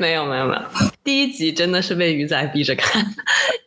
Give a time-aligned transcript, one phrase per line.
[0.02, 0.62] 没有没有没有，
[1.04, 3.04] 第一集真的是被鱼仔逼着看，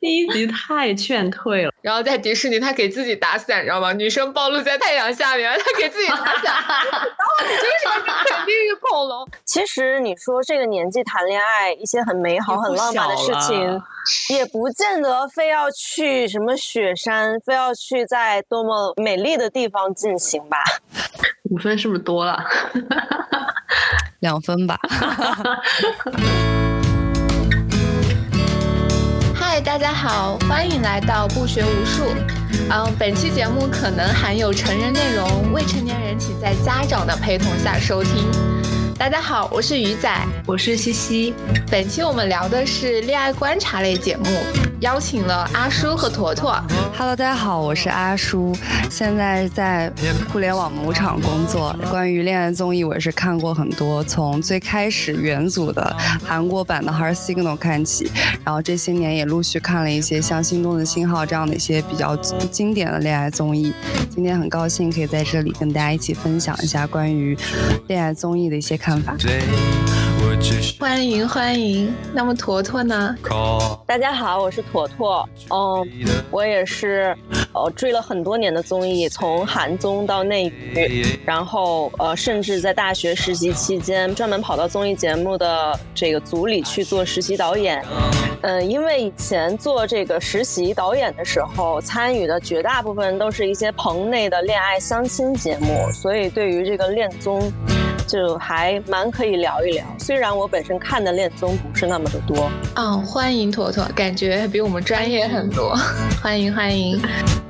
[0.01, 1.71] 第一集太劝退了。
[1.83, 3.94] 然后在迪士尼，他给自己打伞，你知道吗？
[3.94, 6.44] 女生暴露在太阳下面，他给自己打伞。
[6.44, 9.28] 然后你这个时候肯定是恐龙。
[9.46, 13.81] 其实你说这个年纪谈恋爱，一些很美好、很浪漫的事情，
[14.36, 20.57] 也不见得非要去什么雪山，非要去在多么美丽的地方进行吧。
[21.54, 22.43] 五分是不是多了？
[24.21, 24.75] 两分吧。
[29.35, 32.05] 嗨，大家好，欢迎来到不学无术。
[32.71, 38.27] 嗯，本期节目可能含有成人内容，未成年人请在家长的陪同下收听。
[38.98, 40.12] 大家好，我是鱼仔，
[40.48, 41.35] 我是西西。
[41.70, 44.26] 本期我们聊的是恋爱观察类节目，
[44.83, 46.61] 邀请了阿叔和坨坨。
[46.97, 48.53] Hello，大家好，我是阿叔，
[48.89, 49.89] 现在在
[50.29, 51.73] 互联网某厂工作。
[51.89, 58.11] 关于恋爱综艺，我也是看过很多，从最开始元祖的韩国版的《Heart Signal》看起，
[58.43, 62.13] 然后这些年也陆续看了一些像《心动的信号》这样的一些比较
[62.51, 63.73] 经典的恋爱综艺。
[64.14, 67.38] 今天很高兴可以在这里跟大家一起分享一下关于
[67.88, 69.16] 恋爱综艺的一些看法。
[70.80, 73.16] 欢迎欢迎，那么坨坨呢？
[73.86, 75.28] 大家好，我是坨坨。
[75.50, 75.88] 嗯，
[76.31, 77.16] 我也是，
[77.53, 87.84] 呃，追了很多年的综艺，从韩综到内娱，然后呃，甚至在大学实习期间，专门跑到综艺节目的这个组里去做实习导演。
[88.42, 97.52] 嗯，因为以前做这个实习导演的时候，参与的绝大部分都是一些棚内的恋爱相亲节目，所以对于这个恋综。
[98.08, 102.50] 就还蛮可以聊一聊，虽然我本身看的恋综不是那么的多。
[102.76, 105.76] 哦，欢迎坨坨，感觉比我们专业很多。
[106.22, 107.02] 欢 迎欢迎，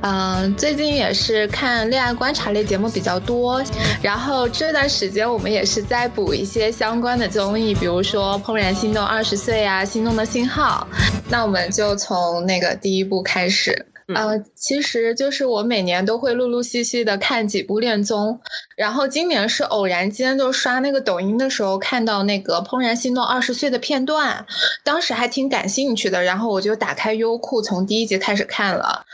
[0.01, 3.63] 嗯，最近也是看恋爱观察类节目比较多，
[4.01, 10.87] 然后这段时间我们也是在补一些相关的综艺，比如说《怦然心动二十岁》啊，《心动的信号》。
[11.29, 13.85] 那我们就从那个第一部开始。
[14.13, 18.39] 呃，其实就是我每年都会陆陆续续的看几部恋综，
[18.75, 24.45] 然后今年是偶然间就刷那个抖音的时候看到那个《怦然心动二十岁》的片段，
[24.83, 29.05] 当时还挺感兴趣的，然后我就打开优酷从第一集开始看了。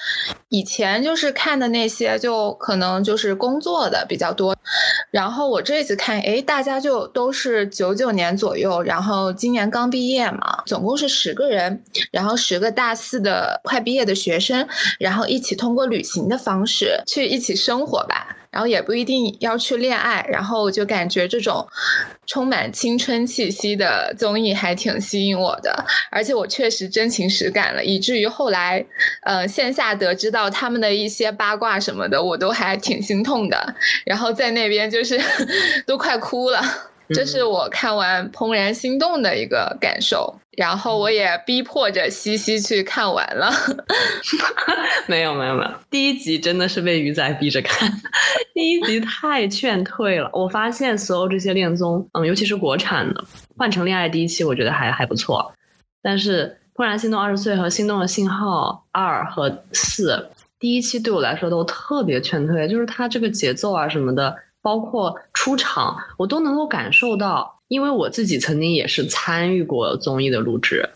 [0.50, 4.58] 以前就是看的那些就可能就是工作的比较多，
[5.12, 14.68] 然后我这次看，哎，大家就都是九九年左右，然后今年刚毕业嘛，总共是十个人，然后十个大四的快毕业的学生。
[15.00, 21.68] 然后一起通过旅行的方式去一起生活吧，然后也不一定要去恋爱，然后就感觉这种
[22.28, 28.86] 充满青春气息的综艺还挺吸引我的，而且我确实真情实感了，以至于后来，
[29.24, 33.76] 呃，线下得知到他们的一些八卦什么的，我都还挺心痛的，
[34.06, 35.20] 然后在那边就是
[35.86, 36.62] 都快哭了，
[37.10, 40.40] 这是我看完《怦然心动》的一个感受。
[40.60, 43.50] 然后我也逼迫着西西去看完了，
[45.08, 47.90] 没有没有没有，第一集真的是被鱼仔逼着看，
[48.54, 50.30] 第一集太劝退了。
[50.34, 53.24] 我发现所有这些恋综，嗯，尤其是国产的，
[53.56, 55.50] 换成恋爱第一期，我觉得还还不错。
[56.02, 67.59] 但是《怦然心动二十岁》和《心动的信号二》和四，第一期对我来说都特别劝退，就是它这个节奏啊什么的，包括出场，我都能够感受到。
[67.70, 70.90] 因为我自己曾经也是参与过综艺的录制，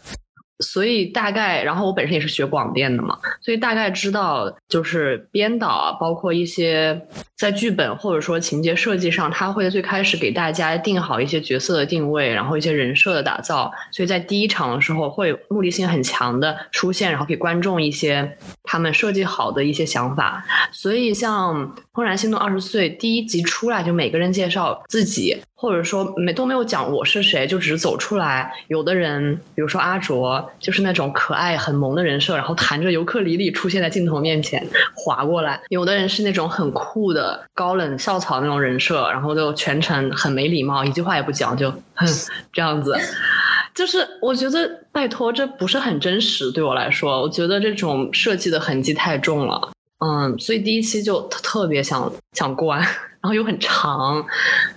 [0.63, 6.99] 所以大概，然后我本身也是学广电的嘛，所以大概知道就是编导啊，包括一些。
[7.35, 20.41] 在剧本或者说情节设计上，他会最开始给大家定好一些角色的定位，然后一些人设的打造，所以在第一场的时候会目的性很强的出现，然后给观众一些他们设计好的一些想法。
[20.71, 21.53] 所以像
[21.91, 28.49] 《怦然心动二十岁》第一集出来，就每个人介绍自己，或者说没都没有讲我是谁，就只是走出来。
[28.69, 34.65] 有的人，比如说阿卓，就是那种可爱很萌的人设，然后弹着尤克里里出现在镜头面前
[34.95, 37.43] 划过来；有的人是那种很酷的。
[37.53, 42.07] 高冷校草那种人设，然后就全程很没礼貌，一句话也不讲，就哼
[42.51, 42.97] 这样子，
[43.75, 49.69] 就是我觉得拜托，这不是很真实，对我来说，我觉得这种设计的痕迹太重了，
[49.99, 52.79] 嗯，所以第一期就特别想想关，
[53.21, 54.25] 然后又很长，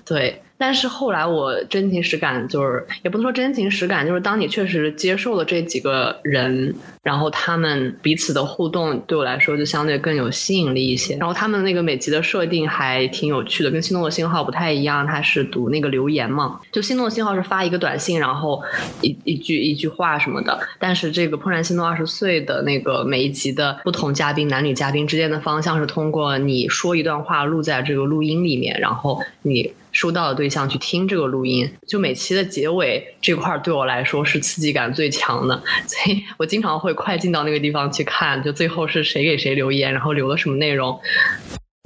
[0.05, 0.43] 对。
[0.59, 11.17] 但是后来我真情实感，就是也不能说真情实感，就是当你确实接受了这几个人，然后他们彼此的互动，对我来说就相对更有吸引力一些。
[11.17, 18.63] 然后他们那个每集的设定还挺有趣的，跟《心动的信号》不太一样，它是读那个留言嘛，就《心动的信号》是发一个短信，然后
[19.03, 20.59] 一一句一句话什么的。
[20.79, 29.71] 但是这个《怦然心动二十岁》的那个每一集的不同嘉宾，男女嘉宾之间的方向是通过你说一段话录在这个录音里面，然后你。
[29.97, 31.67] 收到的对象去听这个录音。
[31.89, 35.57] 就每期的结尾这块儿对我来说是刺激感最强的，
[35.87, 41.01] 所以我经常会快进到那个地方去看，就最后是谁给谁留言，然后留了什么内容。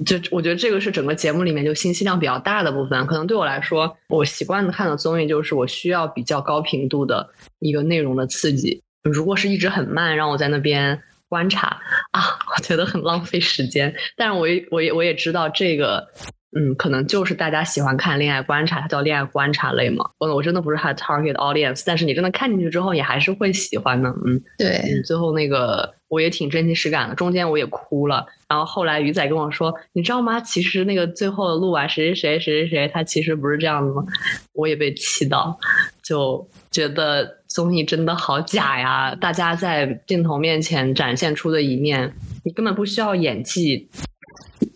[0.05, 3.07] 就我觉得这个是整个节目里面就信息量比较大的部分。
[3.07, 7.25] 可能对我来说，我习惯的看的综艺就是我需要比较高频度的
[7.59, 8.81] 一个内容的刺激。
[9.03, 11.79] 如果是一直很慢，让我在那边观察
[12.11, 12.21] 啊，
[12.55, 13.95] 我觉得很浪费时间。
[14.17, 16.05] 但是我也我也我也知道这个。
[16.53, 20.03] 嗯，可能就是大家喜欢看恋爱观察，它叫恋爱观察类嘛。
[20.17, 24.09] 我我真的不是他的 target audience，但是你真的看进去之后，你还是会喜欢的。
[24.25, 25.01] 嗯，对。
[25.05, 28.25] 最后那个我也挺真情实感的，中间我也哭了。
[28.49, 30.41] 然后后来鱼仔跟我说，你知道吗？
[30.41, 34.03] 其实那个最后录完谁谁谁谁谁谁，他其实不是这样的吗？
[34.51, 35.57] 我也被气到，
[36.03, 39.15] 就觉得综艺真的好假呀！
[39.15, 42.13] 大家在镜头面前展现出的一面，
[42.43, 43.87] 你根本不需要演技。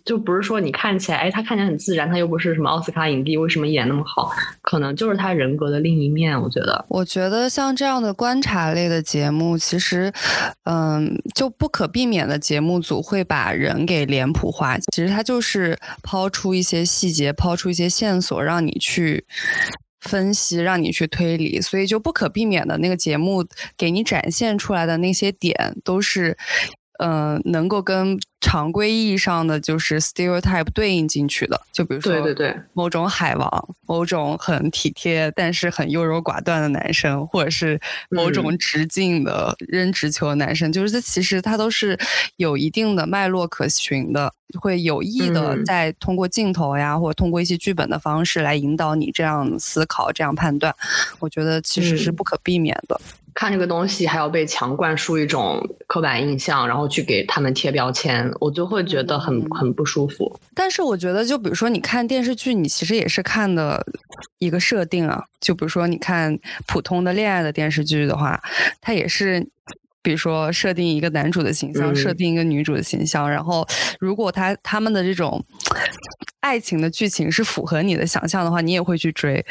[0.06, 4.30] 就不是说你看起来，哎，他看起来很自然，他又不是什么奥斯卡影帝，为什么演那么好？
[4.62, 6.40] 可能就是他人格的另一面。
[6.40, 10.12] 我觉得，我觉得像这样的观察类的节目，其实，
[10.62, 14.78] 嗯，就不可避免的节目组会把人给脸谱化。
[14.78, 19.24] 其实他就是抛出一些细节，抛出一些线索，让你去
[20.00, 21.60] 分析，让你去推理。
[21.60, 23.44] 所以就不可避免的那个节目
[23.76, 26.36] 给你展现出来的那些点，都是，
[26.98, 28.18] 嗯，能够跟。
[28.38, 41.98] 常规意义上的就是 stereotype 对应进去的，就比如说对对对，某种海王，某种很体贴但是很优柔寡断的男生，或者是某种直径的扔直球的男生，就是这其实他都是
[42.36, 50.72] 有一定的脉络可循的，会有意的在通过镜头呀，或者通过一些剧本的方式来引导你这样思考、这样判断。
[51.18, 53.00] 我觉得其实是不可避免的。
[53.38, 58.32] 看这个东西还要被强灌输一种刻板印象，然后去给他们贴标签。
[58.40, 60.40] 我就会觉得很很不舒服。
[60.54, 63.86] 但是我觉得，就比如说你看电视剧，你其实也是看的
[64.38, 65.22] 一个设定啊。
[65.38, 68.42] 就比如说你看普通的恋爱的电视剧的话，
[68.80, 69.46] 它也是，
[70.00, 73.68] 比如说设定一个男主的形象，设定一个女主的形象，然后
[74.00, 75.44] 如果他他们的这种。
[76.46, 79.44] 爱情的剧情是符合你的想象的话，你也会去追。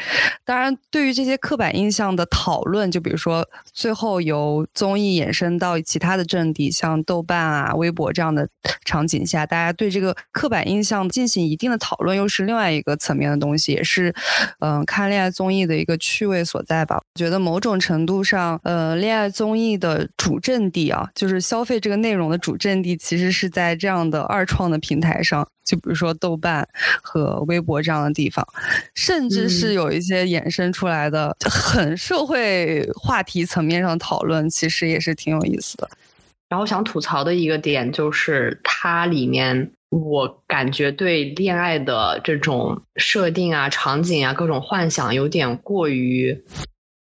[0.46, 8.48] 当然，对于这些刻板印象的讨论，就比如说最后由综艺延伸到其他的阵地，像豆瓣啊、微博这样的
[8.86, 14.14] 场景下，大家对这个刻板印象进行一定的讨论，又是另外一个层面的东西，也是
[14.60, 16.96] 嗯看恋爱综艺的一个趣味所在吧。
[16.96, 25.46] 我觉得某种程度上，呃，恋爱综艺的主阵地啊，就是消费这个内容的主阵地，其实是在这样的二创的平台上。
[25.66, 26.66] 就比如说豆瓣
[27.02, 28.46] 和微博这样的地方，
[28.94, 35.90] 甚至是有一些衍生出来的很社会话题层面上讨论，其实也是挺有意思的。
[36.48, 46.40] 然后想吐槽的一个点就是，它里面我感觉对恋爱的这种设定啊、场景啊、各种幻想有点过于。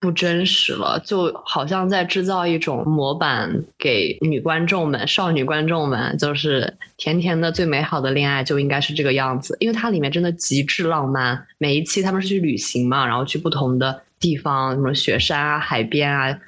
[0.05, 9.57] 不真实了，就好像在制造一种模板给女观众们、少女观众们，就是甜甜的最美好的恋爱就应该是这个样子。
[9.61, 16.39] 因为它里面真的极致浪漫，每一期他们是去旅行嘛，然后去不同的地方，什么雪山啊、海边啊，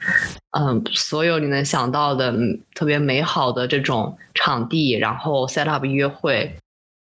[0.58, 2.34] 嗯，所有你能想到的
[2.74, 6.54] 特别美好的这种场地，然后 set up 约会，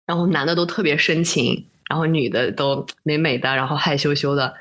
[0.07, 1.67] 然后男的都特别深情。
[1.89, 4.53] 然后女的都美美的，然后害羞羞的，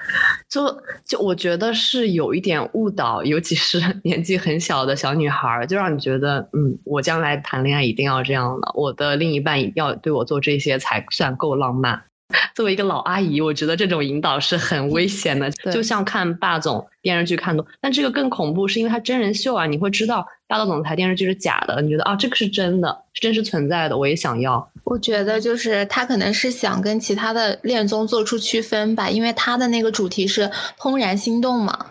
[0.50, 0.66] 就
[1.06, 12.04] 就我觉得是有一点误导，尤其是 年纪很小的小女孩，就让你觉得，嗯，我将来谈恋爱一定要这样的，我的另一半要对我做这些才算够浪漫。
[12.56, 24.68] 作为一个老阿姨，我觉得这种引导是很危险的，就像看霸总电视剧看多，但这个更恐怖，是因为它真人秀啊，你会知道霸道总裁电视剧是假的，你觉得啊，这个是真的，是真实存在的，我也想要。
[24.84, 31.86] 我觉得就是他可能是想跟其他的恋综做出区分吧，因为他的那个主题是怦然心动嘛。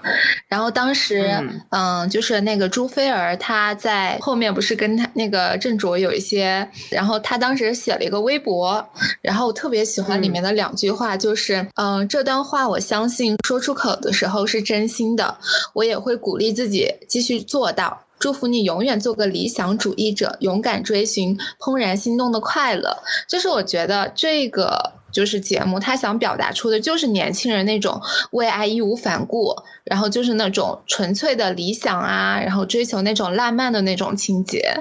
[0.47, 1.33] 然后当时，
[1.71, 8.87] 嗯，就是那个朱菲儿，她在后面不是跟他那个郑卓有一些，然后他当时写了一个微博，
[9.23, 15.39] 然后我特别喜欢里面的两句话，就是，嗯，这段话我相信说出口的时候是真心的，
[15.73, 18.05] 我也会鼓励自己继续做到。
[18.23, 22.97] 祝福你永远做个理想主义者，勇敢追寻怦然心动的快乐。
[23.29, 24.93] 就是我觉得这个。
[25.13, 28.01] 就是节目，他想表达出的就是年轻人那种
[28.33, 29.55] 为爱义无反顾，
[29.85, 34.75] 然后就是那种纯粹的理想啊，然后追求那种浪漫的那种情节，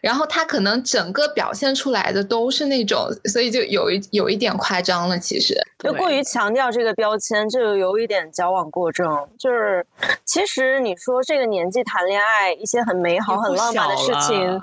[0.00, 5.18] 然后他可能整个表现出来的都是那种，所以就有一有一点夸张了。
[5.18, 9.06] 其实就过于强调这个标签，就有一点矫枉过正。
[9.38, 9.86] 就是
[10.24, 14.62] 其实你说这个年纪谈恋爱，一些很美好、很浪漫的事情，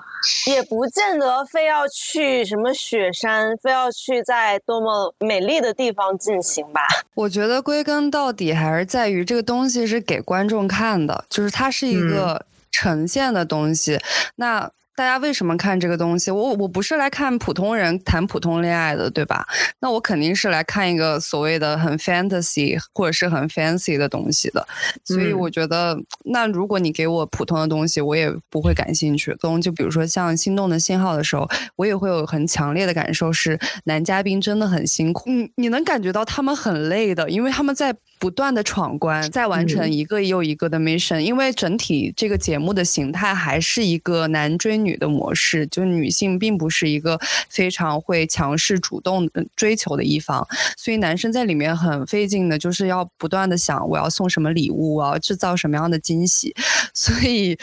[0.53, 6.81] 也不见得非要去什么雪山，非要去在多么美丽的地方进行吧。
[7.15, 13.99] 我觉得归根到底还是在于这个东西是给观众看的，就是它是一个呈现的东西。
[14.35, 14.71] 那。
[15.01, 16.29] 大家为什么看这个东西？
[16.29, 19.43] 我我不是来看普通人谈普通恋爱的，对吧？
[19.79, 24.63] 那我肯定是来看一个所谓的很 fantasy 或者是很 fancy 的东西的。
[25.03, 29.35] 所以我觉得，那如果你给我普通的东西，我也不会感兴趣。
[29.39, 35.27] 东就比如说像《心动的信号》的时候，我也会有很强烈的感受，是男嘉宾真的很辛苦。
[35.31, 37.95] 你你能感觉到他们很累的，因为他们在。
[38.21, 50.47] 不断的闯关，再完成一个又一个的 mission，因为整体这个节目的形态还是一个男追女的模式，就女性并不是一个非常会强势主动追求的一方，
[50.77, 56.53] 所以男生在里面很费劲的，就是要不断的想我要送什么礼物，我要制造什么样的惊喜，
[56.93, 57.57] 所以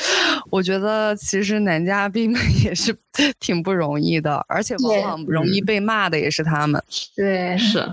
[0.50, 2.92] 我觉得其实男嘉宾们 也是
[3.38, 6.82] 挺不容易的，而且往往容易被骂的也是他们。
[7.14, 7.88] 对，是。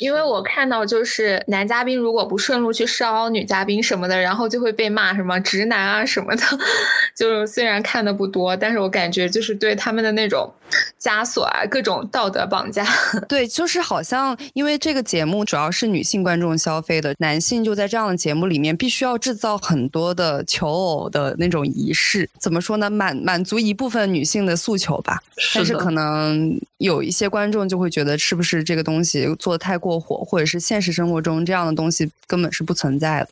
[0.00, 6.42] 因为我看到就是男嘉宾如果不顺路去烧女嘉宾什么的，然后就会被骂什么直男啊什么的。
[7.14, 10.50] 就虽然看的不多，但是我感觉就是对他们的那种
[10.98, 12.82] 枷锁啊，各种道德绑架。
[13.28, 22.26] 对，就是好像因为这个节目主要是女性观众消费的，男性就在这样的节目里面必须要制造很多的求偶的那种仪式。
[22.38, 22.88] 怎么说呢？
[22.88, 25.20] 满满足一部分女性的诉求吧。
[25.54, 29.89] 但是可能有一些观众就会觉得，是不是这个东西做的太过。
[29.90, 33.28] 过火，或者是现实生活中这样的东西根本是不存在的。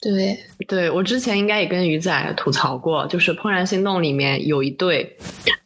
[0.00, 0.36] 对，
[0.66, 5.16] 对我之前应该也跟鱼仔吐槽过，就是《怦然心动》里面有一对，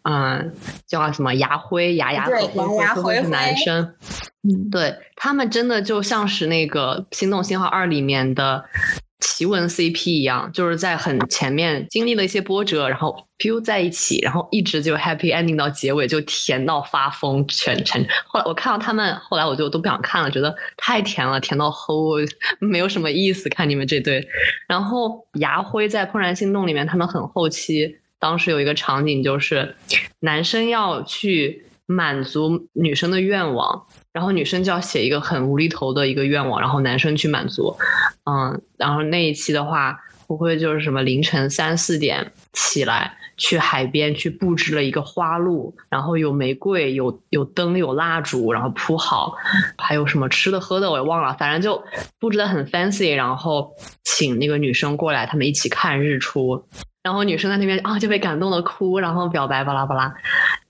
[0.02, 0.52] 嗯，
[0.86, 3.94] 叫什么牙灰牙牙和灰灰的男生，
[4.42, 8.62] 嗯，对他们真的就像是那个《心动信号二》里面的。
[9.36, 18.00] 奇闻 CP 一样，就是在很前面经历了一些波折，然后 biu 在一起，然后一直就 happy ending 到结尾，就甜到发疯，全程。
[18.28, 22.24] 后来我看到他们，后来我就都不想看了，觉得太甜了，甜到齁，
[22.60, 23.48] 没有什么意思。
[23.48, 24.24] 看你们这对，
[24.68, 29.74] 然后牙灰在《怦然心动》里面，他们很后期，当时有一个场景就是
[30.20, 33.84] 男生要去满足女生的愿望。
[34.14, 37.76] 然后女生就要写一个很无厘头的一个愿望，然后男生去满足，
[38.24, 49.34] 嗯，然后那一期的话，不会就是什么凌晨三四点起来去海边去布置了一个花路，然后有玫瑰，有有灯，有蜡烛，然后铺好，
[49.76, 51.82] 还有什么吃的喝的我也忘了，反正就
[52.20, 56.64] 布置的很 fancy，然后请那个女生过来，他们一起看日出。
[57.04, 60.12] 然后女生在那边啊就被感动的哭，然后表白巴拉巴拉，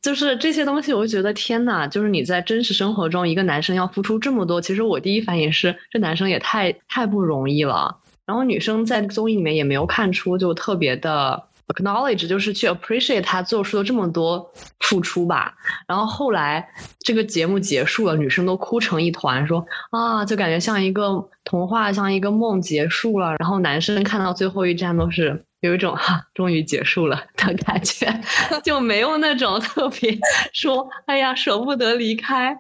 [0.03, 7.97] 就是这些东西，我就觉得天呐，就是你在真实生活中，一个男生要付出这么多，其实我第一反应是这男生也太太不容易了。
[8.27, 14.45] 然后女生在综艺里面也没有看出就特别的 acknowledge，就是去 appreciate 他做出了这么多
[14.81, 15.55] 付出吧。
[15.87, 23.37] 然后后来这个节目结束了，女生都哭成一团，说啊，就感觉像一个童话，像一个梦结束了。
[23.39, 25.41] 然后男生看到最后一站都是。
[25.67, 28.07] 有一种哈，终于结束了的感觉，
[28.63, 30.17] 就没有那种特别
[30.53, 32.57] 说，哎呀，舍不得离开，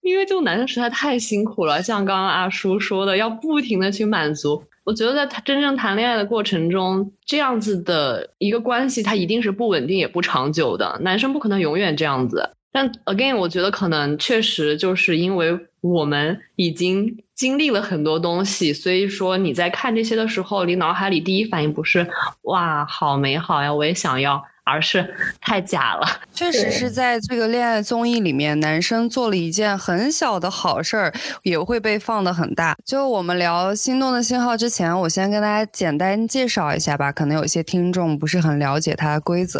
[0.00, 1.82] 因为就男生实在太辛苦了。
[1.82, 4.62] 像刚刚阿叔说的，要不停的去满足。
[4.84, 10.98] 我觉得在真正谈恋爱的过程中，这样子的一个关系，它一定是不稳定也不长久的。
[11.02, 12.48] 男生不可能永远这样子。
[12.72, 22.08] 但 again，我觉得可能确实就是因为我们已经经历了很多东西，所以说你在看这些的时候，你脑海里第一反应不是
[22.42, 24.42] 哇，好美好呀，我也想要。
[24.70, 32.76] 而是太假了，确实是在这个恋爱综艺里面，男生做了一件很小的好事儿，也会被放得很大。
[32.84, 39.58] 就我们聊《心动的信号》之前，我先跟大家简单介绍一下吧，可能有些听众不是很了解它的规则。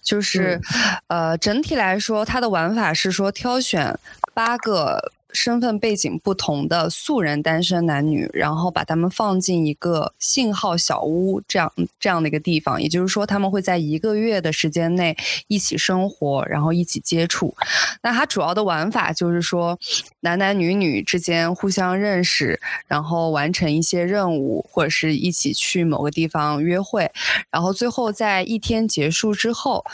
[0.00, 0.60] 就是，
[1.08, 3.98] 呃，整体来说，它的玩法是说挑选
[4.32, 5.10] 八个。
[5.32, 15.16] 身份背景不同的素人单身男女，然后把他们放进一个信号小屋这样这样的一个地方，也就是说，他们会在一个月的时间内
[15.46, 17.54] 一起生活，然后一起接触。
[18.02, 19.78] 那它主要的玩法就是说，
[20.20, 27.10] 男男女女之间互相认识，然后完成一些任务，或者是一起去某个地方约会，
[27.50, 29.84] 然后最后在一天结束之后。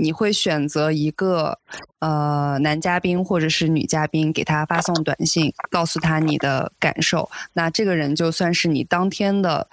[0.00, 1.58] 你会选择一个
[1.98, 7.30] 呃男嘉宾或者是女嘉宾，给他发送短信，告诉他你的感受。
[7.52, 9.68] 那这个人就算是你当天的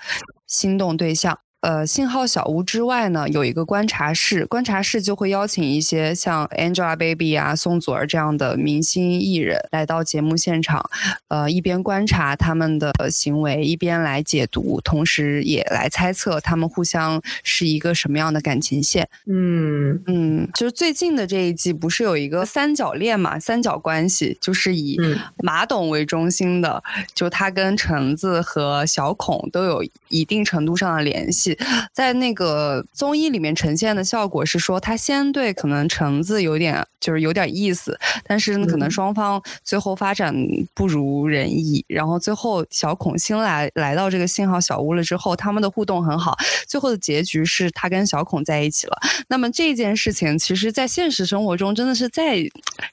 [0.45, 1.39] 心动对象。
[1.67, 10.89] 呃信号小屋之外呢，有一个观察室，观察室就会邀请一些像 Angelababy 啊、宋祖儿这样的明星艺人来到节目现场，
[11.27, 19.05] 呃，一边观察他们的行为，一边来解读，同时也来猜测他们互相是一个什么样的感情线。
[19.25, 24.97] 嗯嗯，就是最近的这一季不是有一个三角恋嘛，三角关系，就是以
[25.43, 26.81] 马董为中心的，
[27.13, 31.56] 就他跟橙子和小孔都有一定程度上的联系，
[31.93, 40.33] 在那个综艺里面呈现的效果是说，他先对可能橙子有点就是有点意思，但是可能双方最后发展
[40.73, 46.35] 不如人意，然后最后小孔新来来到这个信号小屋了之后，他们的互动很好，
[46.67, 48.97] 最后的结局是他跟小孔在一起了。
[49.27, 52.39] 那么这件事情，其实在现实生活中真的是再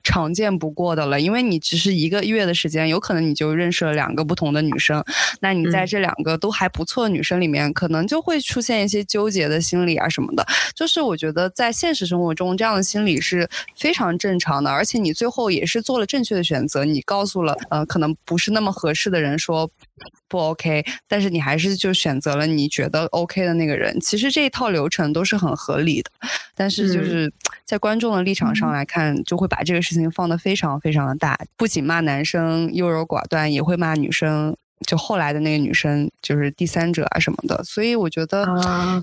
[0.02, 5.02] 常见不过的了，因为你只是一个月的时间，有可能你就认识了两个不同的女生，
[5.40, 10.46] 那你在这两个都还不错的女生里面，可能就会出现一些纠结的心理啊什么的。
[10.74, 19.70] 就是我觉得在现实生活中，这样的心理是非常正常的，而且你最后也是做了正确的选择，你告诉了呃可能不是那么合适的人说
[20.28, 23.98] 不 OK，但是你还是就选择了你觉得 OK 的那个人。
[24.00, 26.10] 其实这一套流程都是很合理的，
[26.54, 27.32] 但是就是
[27.64, 34.56] 在观众的立场上来看，就会把这个事情放得非常非常的大，不仅骂男生优柔寡断，也会骂女生。
[34.86, 38.46] 就后来的那个女生就是第三者啊什么的，所以我觉得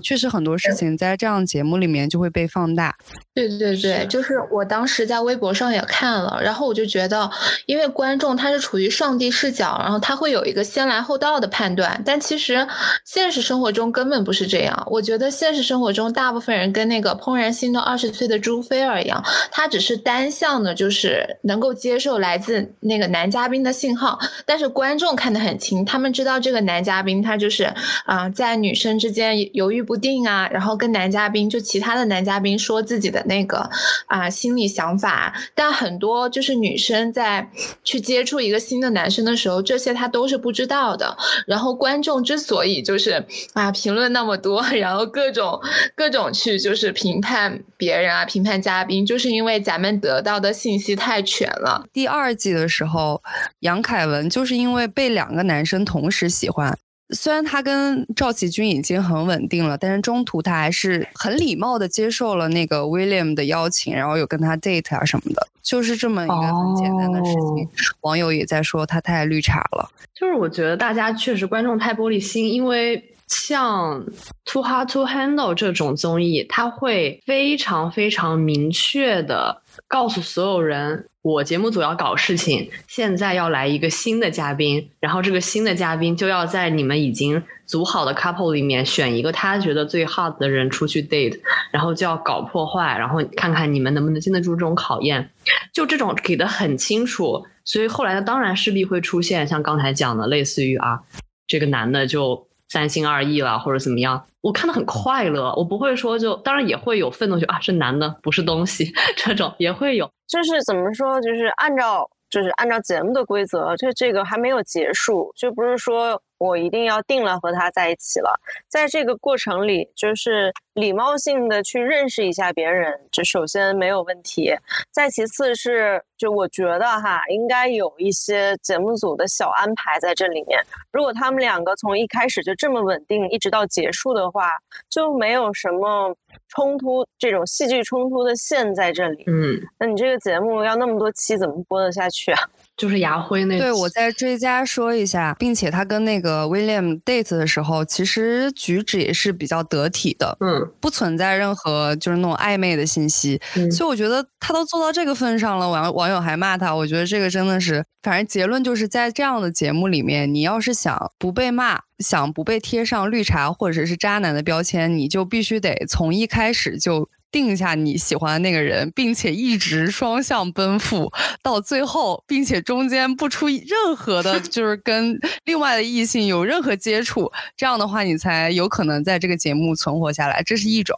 [0.02, 2.94] 确实很多事情在这样节目里面就会被放大。
[3.34, 7.30] 对对对，就是我当时在微博上也看了，然后我就觉得，
[7.66, 12.66] 因为观众他是处于上帝视角，然后他会有一个先来后到的判断，但其实
[13.04, 14.86] 现实生活中根本不是这样。
[14.90, 25.71] 我觉得现实生活中大部分人跟那个怦然心动二十岁的朱菲儿一样，他只是单向的，就是能够接受来自那个男嘉宾的信号，但是观众看得很清。
[25.84, 27.64] 他们知道这个男嘉宾他就是
[28.04, 33.68] 啊，在女生之间犹豫不定啊，然后跟男嘉宾就其他的男嘉宾说自己的那个
[34.06, 37.48] 啊心理想法，但很多就是女生在
[37.82, 41.16] 去接触一个新的男生的时候，这些她都是不知道的。
[41.46, 43.24] 然后观众之所以就是
[43.54, 45.60] 啊评论那么多，然后各种
[45.94, 51.84] 各种去就是评判别人啊，评判嘉宾，就是因为咱们得到的信息太全了。
[51.92, 53.22] 第二季的时候，
[53.60, 56.76] 杨凯文就是因为被两个男男生同时喜欢，
[57.10, 67.68] 虽然他跟赵启军已经很稳定了，但是中途他还是很礼貌的接受了那个 William 的邀请，然后有跟他 date 啊什么的，就是这么一个很简单的事情。
[68.00, 74.04] 网友也在说他太绿茶了，就是我觉得大家确实观众太玻璃心，因为像
[74.44, 79.61] Too Hard to Handle 这种综艺，它会非常非常明确的
[79.92, 81.06] 告诉所有人。
[81.20, 91.38] 我节目组要搞事情，现在要来一个新的嘉宾，然后这个新的嘉宾就要在你们已经组好的 couple 里面选一个他觉得最 hot 的人出去 date，
[91.70, 95.30] 然后就要搞破坏，然后看看你们能不能经得住这种考验。
[95.72, 100.98] 就这种给的很清楚，所以后来呢，当然势必会出现像刚才讲的，类似于啊，
[101.46, 104.24] 这个男的就三心二意了或者怎么样。
[104.40, 110.10] 我看的很快乐，我不会说就，当然也会有愤怒，就啊是男的不是东西 这种也会有。
[110.26, 118.38] 就是怎么说，就是按照就是按照节目的规则，这这个还没有结束，就不是说我一定要定了和他在一起了。
[118.68, 124.52] 在这个过程里，就是礼貌性的去认识一下别人，这首先没有问题。
[124.90, 130.60] 再其次是，就我觉得哈，应该有一些节目组的小安排在这里面。
[130.90, 134.50] 如果他们两个从一开始就这么稳定，一直到结束的话，
[134.90, 136.16] 就没有什么。
[136.48, 142.40] 冲突这种戏剧冲突的线在这里，嗯，那你这个节目要那么多期，怎么播得下去啊？
[142.76, 161.80] 就是牙灰那对我再追加说一下，并且他跟那个 William date 的时候，其实举止也是比较得体的，嗯，不存在任何就是那种暧昧的信息，所以我觉得他都做到这个份上了，网网友还骂他，我觉得这个真的是，反正结论就是在这样的节目里面，你要是想不被骂。
[161.98, 171.10] 想不被贴上绿茶或者是渣男的标签，你就必须得从一开始就定下你喜欢的那个人，并且一直双向奔赴
[171.42, 180.42] 到最后，并且中间不出任何的， 就是跟另外的异性有任何接触，这样的话你才有可能在这个节目存活下来。
[180.44, 180.94] 这是一种，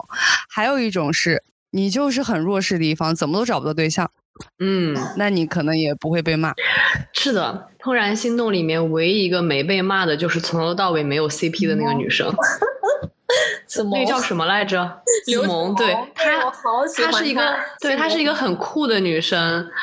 [0.50, 4.10] 还有一种是你就是很弱势的一方，怎么都找不到对象。
[4.58, 6.52] 嗯，那你可能也不会被骂。
[7.12, 12.34] 是的，《怦然心动》里面唯一一个没被骂的，就是从头到尾没有 CP 的那个女生。
[13.90, 14.78] 那叫什么来着？
[15.26, 16.50] 刘子萌，对她，
[16.96, 19.40] 她是一个，对她是一个很酷的女生。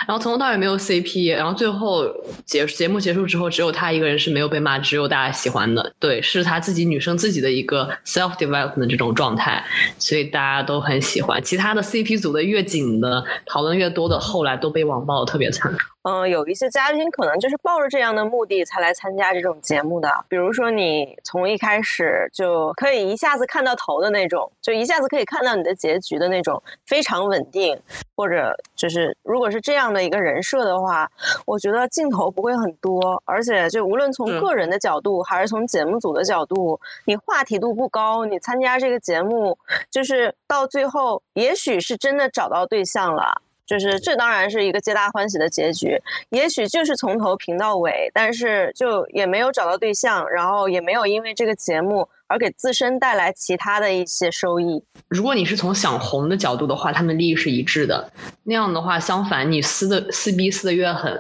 [0.08, 2.04] 然后从头到尾没有 CP，然后最后
[2.46, 5.94] 结节目结束之后，只有她一个人是没有被骂，只有大家喜欢的。
[6.00, 9.64] 对，是她自己女生自己的一个 self development 这种状态，
[9.98, 11.42] 所以大家都很喜欢。
[11.44, 15.74] 其他的 CP 组的越紧的，讨论越多的，后来都被网暴的特别惨。
[16.04, 27.80] 嗯，有一些嘉宾可能就是抱着这样的目的才来参加这种节目的，比如说你从一开始就可以一下子看到头的那种，就一下子可以看到你的结局的那种，非常稳定，
[28.16, 31.08] 或者就是如果是这样的一个人设的话，
[31.46, 39.56] 我觉得镜头不会很多，而且就无论从个人的角度还是从节目组的角度，你话题度不高，你参加这个节目，
[39.92, 43.42] 就是到最后也许是真的找到对象了。
[43.72, 45.98] 就是这当然是一个皆大欢喜的结局，
[46.32, 54.84] 也许就是从头评到尾，但是就也没有找到对象，然后也没有因为这个节目而给自身带来其他的一些收益。
[55.08, 58.12] 如果你是从想红的角度的话，他们利益是一致的。
[58.44, 61.18] 那样的话，相反，你撕的撕逼撕的越狠，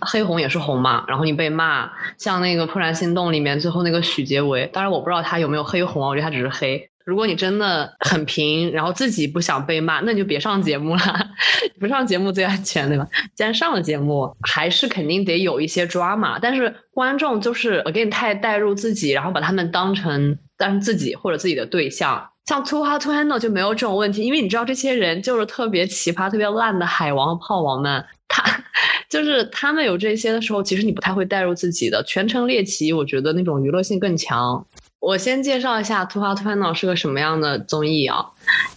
[0.00, 6.88] 黑红也是红嘛，然后你被骂，像那个《怦然心动》里面最后那个许杰维，当然我不知道他有没有黑红啊，我觉得他只是黑。
[7.08, 11.00] 如果你真的很平，然后自己不想被骂，那你就别上节目了，
[11.80, 13.08] 不上节目最安全，对吧？
[13.34, 22.28] 既然上了节目，还是肯定得有一些抓马，但是观众就是 again 太带入自己，然后把他们当成当成自己或者自己的对象。
[22.44, 28.44] 像 Too Hot to Handle 就没有这种问题，因为你知道这些人就是特别奇葩、特别烂的海王、炮王们，他
[29.08, 32.04] 就是他们有这些的时候，其实你不太会带入自己的。
[32.06, 34.66] 全程猎奇，我觉得那种娱乐性更强。
[35.00, 38.26] 我先介绍一下《Too Hot to Handle》是个什么样的综艺啊？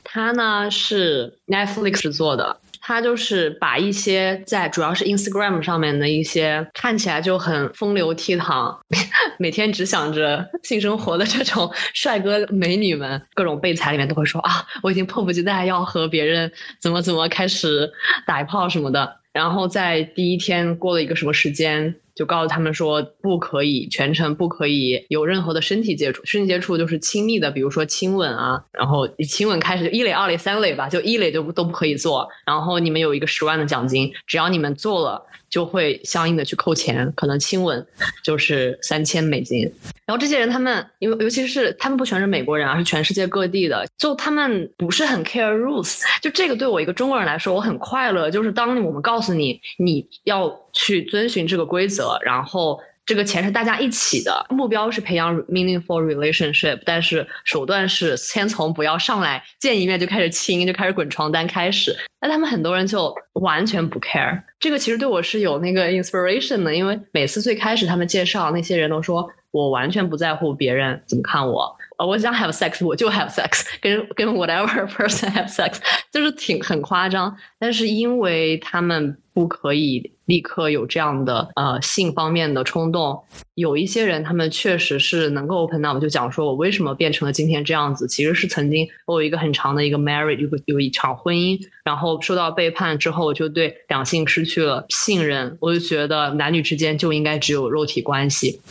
[0.03, 8.77] 它呢是 Netflix 做的，它就是把一些在主要是 Instagram 上面的一些看起来就很风流倜傥、
[9.39, 17.91] 每天只想着性生活的这种 帅哥美女们，各种备采里面都会说啊，我已经迫不及待要和别人怎么怎么开始
[18.27, 19.17] 打一炮什么的。
[19.33, 21.95] 然后在第一天过了一个什么时间？
[22.15, 32.27] 就告诉他们说，不可以全程不可以有任何的身体接触，身体接触就是亲密的，比如说亲吻啊，然后亲吻开始就，一垒、二垒、三垒吧，就一垒就都不可以做。
[32.45, 35.25] 然后你们有一个十万的奖金，只要你们做了。
[35.51, 37.85] 就会相应的去扣钱，可能亲吻
[38.23, 39.71] 就是三千美金。
[40.05, 46.01] 然后这些人他们，因为尤其是他们不全是美国人，而是全世界各地的，就他们不是很 care rules。
[46.21, 48.31] 就这个对我一个中国人来说，我很快乐。
[48.31, 52.79] 就是当我们告诉你你要去遵循这个规则，然后。
[53.11, 61.93] 这个钱是大家一起的，目标是培养 meaningful relationship，但是手段是先从不要上来见一面就开始亲，就开始滚床单开始。
[62.21, 64.41] 那他们很多人就完全不 care。
[64.61, 75.77] 这个其实对我是有那个 inspiration 的，因为每次最开始他们介绍那些人都说我完全不在乎别人怎么看我，呃我想 have sex 我就 have sex， 跟跟 whatever person have sex，
[76.11, 77.35] 就是挺很夸张。
[77.59, 80.11] 但是因为他们不可以。
[80.25, 83.21] 立刻有这样的呃性方面的冲动，
[83.55, 98.61] 有一些人他们确实是能够 open up，就讲说我为什么变成了今天这样子，其实是曾经我有一个很长的一个 marriage，有有一场婚姻，然后受到背叛之后，我就对两性失去了信任，我就觉得男女之间就应该只有肉体关系，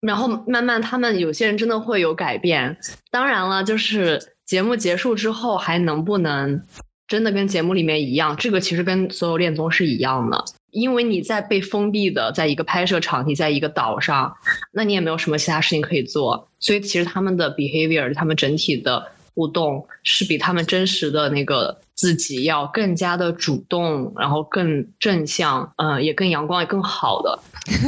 [0.00, 2.76] 然后慢慢他们有些人真的会有改变，
[3.10, 6.62] 当然了，就是节目结束之后还能不能
[7.06, 10.44] 真的跟节目里面一样，这个其实跟所有恋综是一样的。
[10.70, 14.32] 因为你在被封闭的，在一个拍摄场，地在一个岛上，
[14.72, 19.04] 那你也没有什么其他事情可以做，所以其实他们的 behavior，他们整体的
[19.40, 27.38] 互动是比他们真实的那个自己要更加的主动，然后更正向，嗯，也更阳光，也更好的。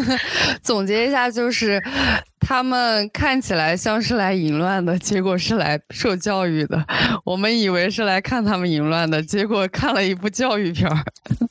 [0.65, 1.83] 总结一下就是。
[2.45, 6.85] 他们看起来像是来淫乱的，结果是来受教育的。
[7.25, 10.99] 我们以为是来看他们淫乱的，结果看了一部教育片儿，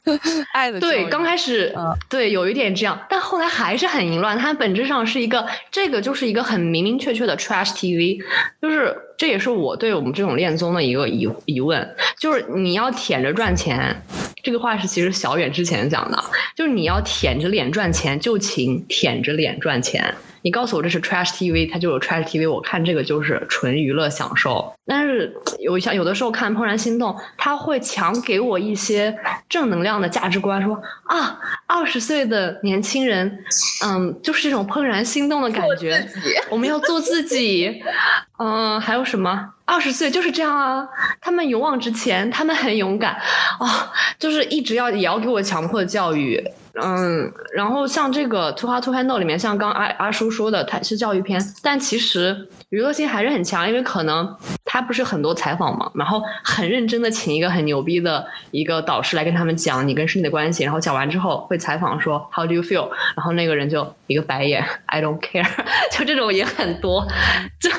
[0.53, 1.73] 爱的对，刚开始
[2.09, 4.37] 对有一点这样，但后来还是很淫乱。
[4.37, 8.21] 它本质上是一个，这个就是一个很明明确确的 trash TV，
[8.61, 13.95] 就是这也是我对我们这种恋综的一个疑疑问，就是你要舔着赚钱，
[14.43, 16.21] 这个话是其实小远之前讲的，
[16.55, 20.13] 就是你要舔着脸赚钱，就请舔着脸赚钱。
[20.43, 24.73] 你告诉我这是 trash TV，它就有 trash TV，我看这个就是纯娱乐享受。
[24.85, 29.15] 但是有像有的时候看《怦然心动》，他会强给我一些
[29.47, 33.43] 正能量的价值观，说啊，二十岁的年轻人，
[33.85, 36.05] 嗯，就是这种怦然心动的感觉。
[36.49, 37.81] 我们要做自己，
[38.39, 39.53] 嗯，还有什么？
[39.65, 40.85] 二十岁就是这样啊，
[41.21, 43.13] 他们勇往直前，他们很勇敢
[43.59, 46.43] 啊，就是一直要也要给我强迫教育。
[46.81, 62.89] 嗯，然后像这个《Too Hot to Handle》里面，像刚阿阿叔说的，它是教育片，但其实娱乐性还是很强，因为可能他不是很多采访嘛，然后很认真的请一个很牛逼的一个导师来跟他们讲你跟身体的关系，然后讲完之后会采访说 How do you feel？
[63.17, 65.45] 然后那个人就一个白眼，I don't care，
[65.91, 67.05] 就这种也很多，
[67.59, 67.69] 就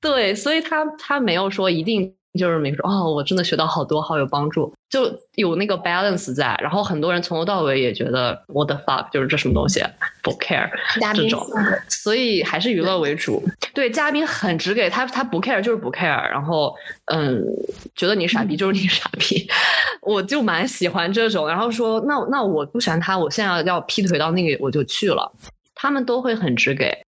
[0.00, 2.14] 对，所以他他没有说一定。
[2.38, 6.58] 就是没说哦，我真的学到好多，好有帮助，就有那个 balance 在。
[6.62, 9.82] 然后很多人从头到尾也觉得 what the fuck，就是这什么东西，
[10.22, 10.70] 不 care
[11.14, 11.46] 这种。
[11.88, 13.42] 所以还是娱乐为主。
[13.74, 16.28] 对，嘉宾很直给他，他不 care 就是不 care。
[16.30, 16.74] 然后
[17.12, 17.42] 嗯，
[17.94, 19.46] 觉得你傻逼就是你傻逼，
[20.02, 21.46] 我就蛮喜欢这种。
[21.46, 25.30] 然后说那那我不喜欢他，我现在要劈腿到那个我就去了。
[25.74, 27.01] 他们都会很直给。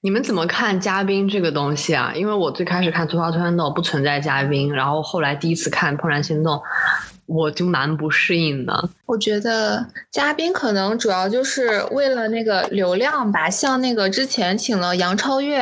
[0.00, 2.12] 你们怎么看嘉宾这个东西啊？
[2.14, 6.56] 因为我最开始看《吐槽突然动不存在嘉宾，然后后来第一次看《怦然心动》。
[7.28, 8.88] 我就蛮不适应的。
[9.04, 15.58] 我觉得嘉宾可能主要就是为了那个流量吧，像那个之前请了杨超越，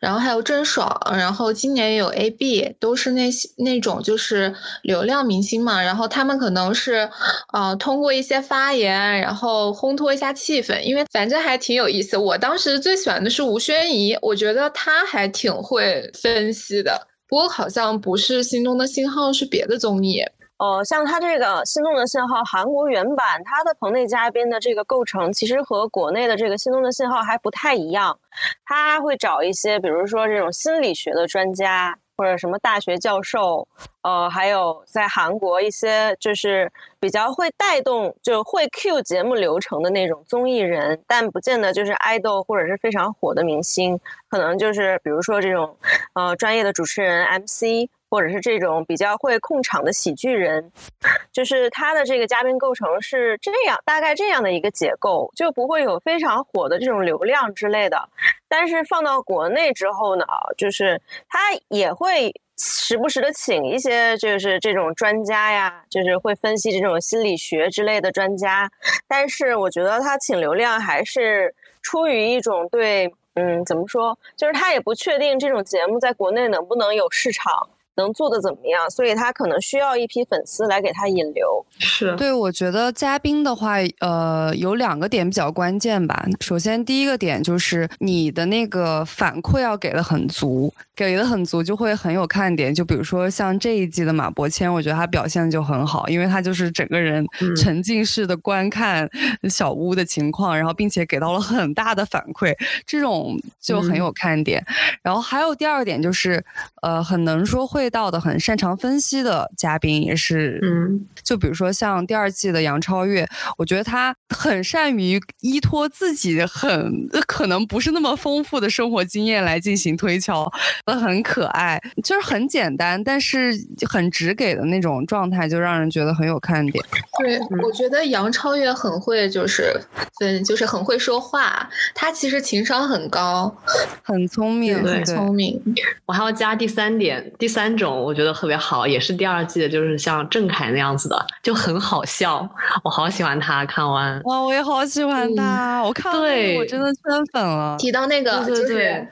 [0.00, 5.82] 然后还有郑爽，然后今年也有 A B，都是那些那种就是流量明星嘛。
[5.82, 7.08] 然后他们可能是
[7.52, 12.16] 呃通过一些发言，然后烘托一下气氛，因为反正还挺有意思。
[12.16, 17.06] 我当时最喜欢的是吴宣仪，我觉得她还挺会分析的。
[17.28, 20.22] 不过好像不是心中的信号，是别的综艺。
[20.58, 28.18] 哦，像他这个《心动的信号》韩国原版，他的棚内嘉宾的这个构成，其实和国内的这个《心动的信号》还不太一样。
[28.64, 33.68] 他会找一些，比如说这种心理学的专家，或者什么大学教授，
[34.02, 36.68] 呃，还有在韩国一些就是
[36.98, 43.96] 比较会带动，就会 Q 节目流程的那种综艺人，但不见得就是爱豆或者是非常火的明星，
[44.28, 45.76] 可能就是比如说这种
[46.14, 47.88] 呃专业的主持人 MC。
[48.10, 50.72] 或者是这种比较会控场的喜剧人，
[51.32, 58.08] 就是他的这个嘉宾构成是这样，大概这样的一个结构，就不会有非常火的这种流量之类的。
[58.48, 60.24] 但是放到国内之后呢，
[60.56, 68.70] 就是他也会时不时的请一些就是这种专家呀，就是会分析这种心理学之类的专家。
[69.06, 77.68] 但是我觉得他请流量还是出于一种对，嗯，怎么说，就是他也不确定这种节目在国内能不能有市场。
[77.98, 78.88] 能做的怎么样？
[78.88, 81.66] 所以他可能需要一批粉丝来给他引流。
[81.78, 86.24] 是对，我觉得嘉宾的话，呃，有两个点比较关键吧。
[86.40, 90.72] 首先，第一个点就是你的那个反馈要给的很足，
[91.06, 92.74] 给的很足就会很有看点。
[92.74, 99.08] 就比如说像这一季的马伯骞，我觉得他表现就很好，因为他就是整个人沉浸式的观看
[99.48, 102.54] 小屋的情况，然后并且给到了很大的反馈，
[102.86, 104.64] 这种就很有看点。
[105.02, 106.44] 然后还有第二点就是，
[106.82, 107.88] 呃，很能说会。
[107.90, 120.50] 道的很擅长分析的嘉宾也是，嗯，就比如说像第二季的杨超越，我觉得他很善于依托自己很可能不是那么丰富的生活经验来进行推敲，
[120.94, 123.52] 很可爱，就是很简单，但是
[123.88, 126.84] 很直给的那种状态，就让人觉得很有看点。
[127.18, 129.80] 对，我觉得杨超越很会，就是
[130.18, 133.56] 分，就是很会说话，他其实情商很高，
[134.02, 135.58] 很聪明，很聪明。
[136.04, 137.68] 我还要加第三点，第三。
[137.78, 142.48] 种我觉得特别好，也是第二季的，就是像郑恺那样子的，就很好笑，
[142.82, 143.64] 我好喜欢他。
[143.66, 147.76] 看完哇，我也好喜欢他，我看对，我真的圈粉了。
[147.78, 149.08] 提到那个，就是对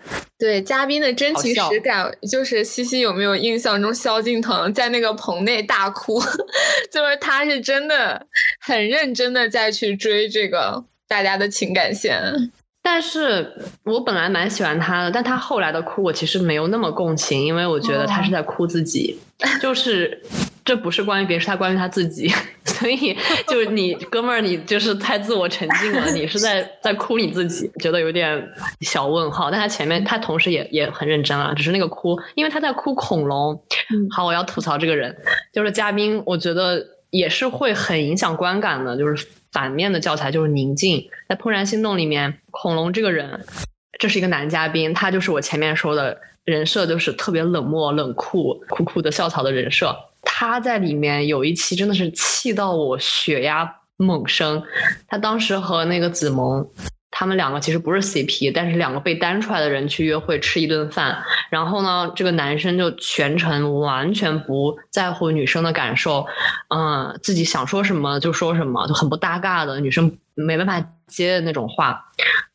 [0.64, 6.20] 嘉宾的真情实感，就是西西有没有印象中萧敬腾在那个棚内大哭？
[6.92, 8.26] 就是他是真的
[8.60, 12.22] 很认真的在去追这个大家的情感线。
[12.82, 13.52] 但是
[13.84, 19.18] 我本来蛮喜欢他的，但他后来的哭我其实没有那么共情，因为我觉得他是在哭自己，
[19.60, 20.22] 就是
[20.66, 22.28] 这不是关于别人，是他关于他自己，
[22.66, 23.16] 所以
[23.48, 28.46] 就是你 哥们儿，你就是太自我沉浸了，你是在 在哭你自己，觉得有点
[28.80, 29.50] 小问号。
[29.50, 33.58] 但他前面他同时也也很认真啊，只是那个哭，因为他在哭恐龙。
[34.10, 35.16] 好，我要吐槽这个人，
[35.54, 39.26] 就是嘉宾，我觉得也是会很影响观感的，就是。
[39.52, 43.40] 反面的教材就是宁静，在《怦然心动》里面，恐龙这个人，
[43.98, 49.96] 这是一个男嘉宾，他就是我前面说的人设，就是特别冷漠、冷酷、酷酷的校草的人设。
[50.28, 54.62] 他在里面有一期真的是气到我血压猛升，
[55.06, 56.68] 他当时和那个子萌。
[57.18, 61.16] 他们两个其实不是 CP，但是两个被单出来的人去约会吃一顿饭，
[61.48, 66.26] 然后呢，这个男生就全程完全不在乎女生的感受，
[66.68, 72.04] 嗯，自己想说什么就说什么，就很不搭嘎的，女生没办法接的那种话。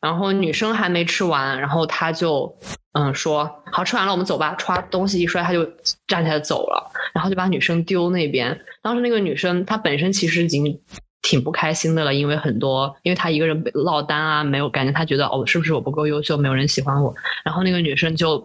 [0.00, 2.56] 然后女生还没吃完，然后他就
[2.92, 4.54] 嗯说好吃完了，我们走吧。
[4.58, 5.64] 歘，东西一摔，他就
[6.06, 8.58] 站起来走了，然后就把女生丢那边。
[8.80, 10.78] 当时那个女生她本身其实已经。
[11.24, 17.14] 挺不开心的了，因为很多，因为她一个人落单啊，没有感觉她觉得哦，是不是我不够优秀，没有人喜欢我？
[17.44, 18.44] 然后那个女生就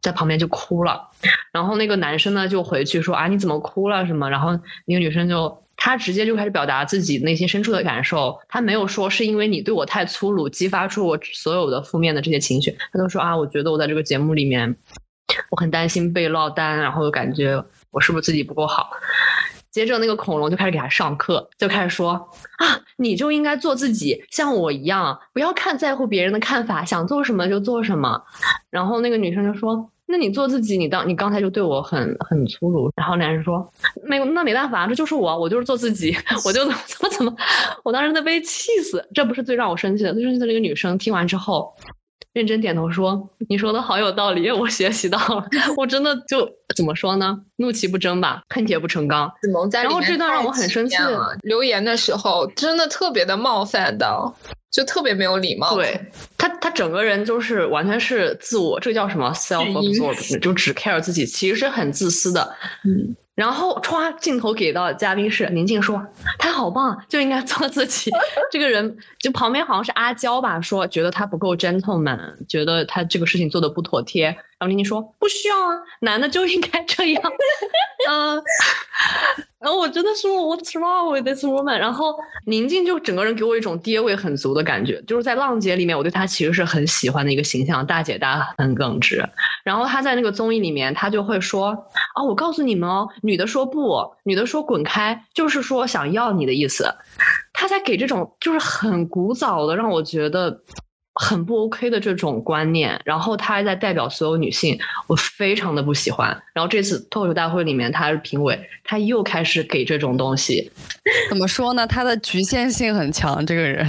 [0.00, 1.06] 在旁边就哭了，
[1.52, 4.30] 然后那个男生呢就回去说啊你怎么哭了什么？
[4.30, 14.76] 然后那个女生就他直接就开始表达自己内心深处的感受，他没有说是因为你对我太粗鲁，激发出我所有的负面的这些情绪，他都说啊我觉得我在这个节目里面。
[15.48, 18.90] 我很担心被落单，然后又感觉我是不是自己不够好。
[19.70, 22.14] 接着那个恐龙就开始给他上课，就开始说
[22.58, 22.66] 啊，
[22.96, 28.20] 你就应该做自己，像我一样，不要看在乎别人的看法，想做什么就做什么。
[28.70, 32.90] 然后那个女生就说，那你做自己，你当你刚才就对我很很粗鲁。
[32.96, 33.66] 然后男人说，
[34.04, 37.36] 没有，那没办法，这就是我，我就是做自己，我就怎么怎么怎么，
[37.84, 39.02] 我当时都被气死。
[39.14, 41.72] 这不是最让我生气的，最生气的那个女生听完之后。
[42.32, 45.44] 认真点头说：“你说的好有道理，我学习到了。
[45.76, 47.36] 我真的就怎么说呢？
[47.56, 49.30] 怒其不争吧，恨铁不成钢。
[49.72, 50.96] 然后这段让我很生气。
[51.42, 54.32] 留言的时候真的特别的冒犯到，
[54.70, 55.74] 就特别没有礼貌。
[55.74, 56.00] 对
[56.38, 62.54] 他，他整个人就是完全是自我，这叫什么 self absorbed，就只 care 自己，其实是很自私的。
[62.84, 66.06] 嗯。”然后歘，镜头给到嘉宾是宁静说
[66.38, 68.10] ：“他好棒， 就应该做自己。
[68.52, 74.36] ”这个人就旁边好像是阿娇吧，说觉得他不够 gentleman，觉得他这个事情做的不妥帖。
[74.60, 77.22] 然后宁静说：“不需要啊，男的就应该这样。
[78.08, 78.42] ”嗯。
[79.58, 81.76] 然后我真的说 What's wrong with this woman？
[81.78, 82.14] 然后
[82.46, 89.26] 宁静就整个人给我一种爹味很足的感觉，就是在浪姐里面，我对她其实是很喜欢的一个形象，大姐大很耿直。
[89.64, 91.70] 然后她在那个综艺里面，她就会说
[92.14, 96.94] 啊，我告诉你们哦，女的说不，女的说滚开，就是说想要你的意思。
[97.52, 100.62] 她在给这种就是很古早的，让我觉得。
[101.22, 106.28] 很不 OK 的这种观念，然后他还在代表所有女性，我非常的不喜欢。
[106.54, 110.72] 然后这次脱口秀大会里面，他是评委，他又开始给这种东西，
[111.28, 111.86] 怎么说呢？
[111.86, 113.86] 他的局限性很强，这个人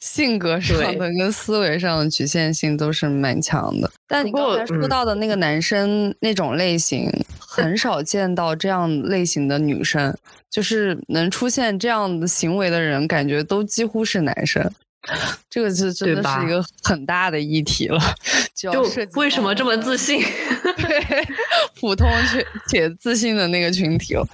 [0.00, 3.88] 性格上的跟思维上的局限性都是蛮强的。
[4.08, 10.12] 但你刚才说到的那个男生那种类型，很少见到这样类型的女生，
[10.50, 14.68] 就是能出现这样的行为的人，感觉都几乎是男生。
[15.48, 17.98] 这个是真的是一个很大的议题了，
[18.54, 18.82] 就
[19.14, 20.22] 为什么这么自信？
[20.76, 21.26] 对，
[21.80, 24.26] 普通且且自信的那个群体了。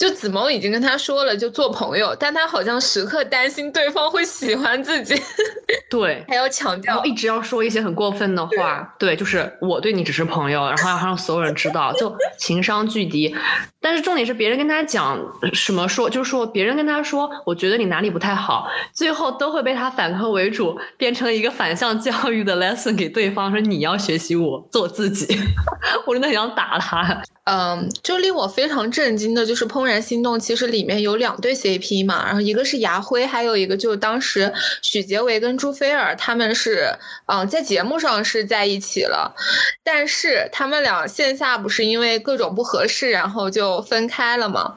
[0.00, 5.14] 就子萌已经跟他说了，就做朋友，但他好像时刻担心对方会喜欢自己。
[5.90, 8.94] 对，还要强调，一直要说一些很过分的话。
[8.98, 13.36] 对，就是我对你只是朋友，然后要让所有人知道，就情商巨低。
[13.78, 15.18] 但是重点是别人跟他讲
[15.52, 25.38] 什么说，就是说别人跟他说，我觉得你哪里不太好，最后都会被他反客为主，变成一个反向教育的 lesson 给对方，说你要学习我做自己。
[26.06, 27.22] 我真的很想打他。
[27.52, 36.94] 嗯，就令我非常震惊的就是《怦然心动》，其实里面有两对 CP 嘛，然后一个是牙辉，还有一个就是当时许杰维跟朱菲尔他们是，
[37.26, 39.34] 嗯，在节目上是在一起了，
[39.82, 44.76] 但是他们俩线下不是因为各种不合适，然后就分开了嘛，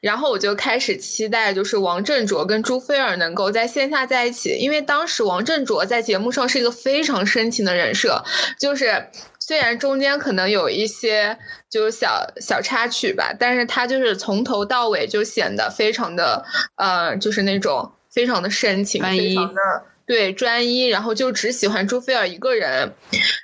[0.00, 8.22] 然后我就开始期待，就是王振卓跟朱菲尔能够在线下在一起，因为当时王振卓在节目上是一个非常深情的人设，
[8.60, 9.08] 就是。
[9.52, 11.36] 虽然中间可能有一些
[11.68, 16.42] 就是小小插曲吧，但是他就是从头到尾就显得非常的
[16.76, 19.60] 呃，就是那种非常的深情，非常的
[20.06, 22.90] 对专一，然后就只喜欢朱菲尔一个人，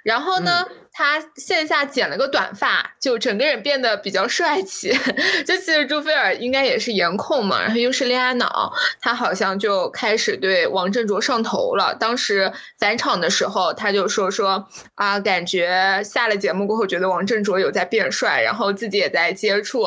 [0.03, 0.67] 然后呢。
[0.99, 4.93] 他线下剪了个短发，就整个人变得比较帅气。
[5.47, 11.95] 就其实朱菲尔应该也是颜控嘛，然后又是恋爱脑，他好像就开始对王振卓上头了。
[11.95, 19.87] 当时返场的时候，他就说说啊，感觉下了节目过后，觉得王振卓有在变帅，然后自己也在接触，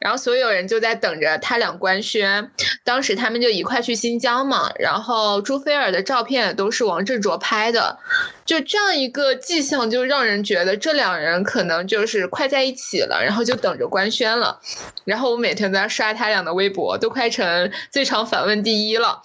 [0.00, 2.50] 然后所有人就在等着他俩官宣。
[2.82, 8.00] 当时他们就一块去新疆嘛，然后朱菲尔的照片都是王振卓拍的。
[8.48, 14.58] 就这样一个迹象，就让人觉得这两人可能就是快在一起了，然后就等着官宣了。
[15.04, 19.20] 然后我每天在刷他俩的微博，都快成最长反问第一了。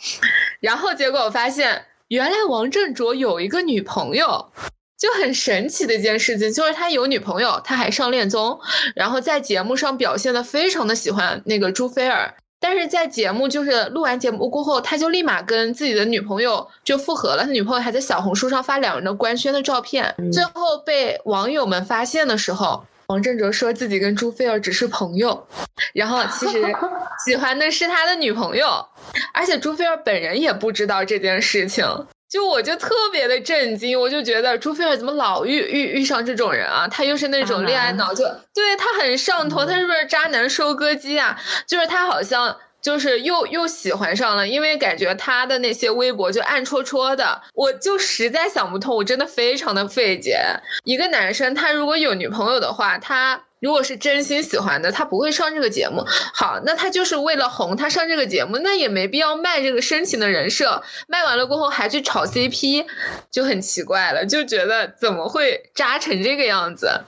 [0.59, 4.51] 然后结果我发现，原来王振卓有一个女朋友，
[4.97, 8.59] 就很神奇的一件事情，就是他有女朋友，他还上恋综，
[8.93, 12.35] 然后在节目上表现的非常的喜欢那个朱菲尔。
[12.63, 17.43] 但是在节目就是录完节目过后，他就立马跟自己的女朋友就复合了。
[17.43, 20.15] 他女朋友还在小红书上发两人的官宣的照片。
[20.31, 25.45] 最后被网友们发现的时候，王振哲说自己跟朱菲儿只是朋友，
[25.93, 26.63] 然后其实
[27.27, 28.87] 喜欢的是他的女朋友，
[29.33, 31.85] 而且朱菲儿本人也不知道这件事情。
[32.33, 36.87] 就我就特别的震惊，我就觉得朱菲尔怎么老遇遇遇上这种人啊？
[36.87, 38.23] 他又是那种恋爱脑，就
[38.55, 41.39] 对他很上头，他是不是渣男收割机啊？
[41.67, 50.37] 就是他好像就是又又喜欢上了，因为感觉他的那些微博就暗戳戳的，我就实在想不通，我真的非常的费解。
[50.83, 56.03] 一个男生他如果有女朋友的话，他如果是真心喜欢的，他不会上这个节目。
[56.33, 62.85] 好，那他就是为了红，他上这个节目，那也没必要卖这个深情的人设，卖完了过后还去炒 CP，
[63.31, 67.05] 就很奇怪了，就觉得怎么会渣成这个样子。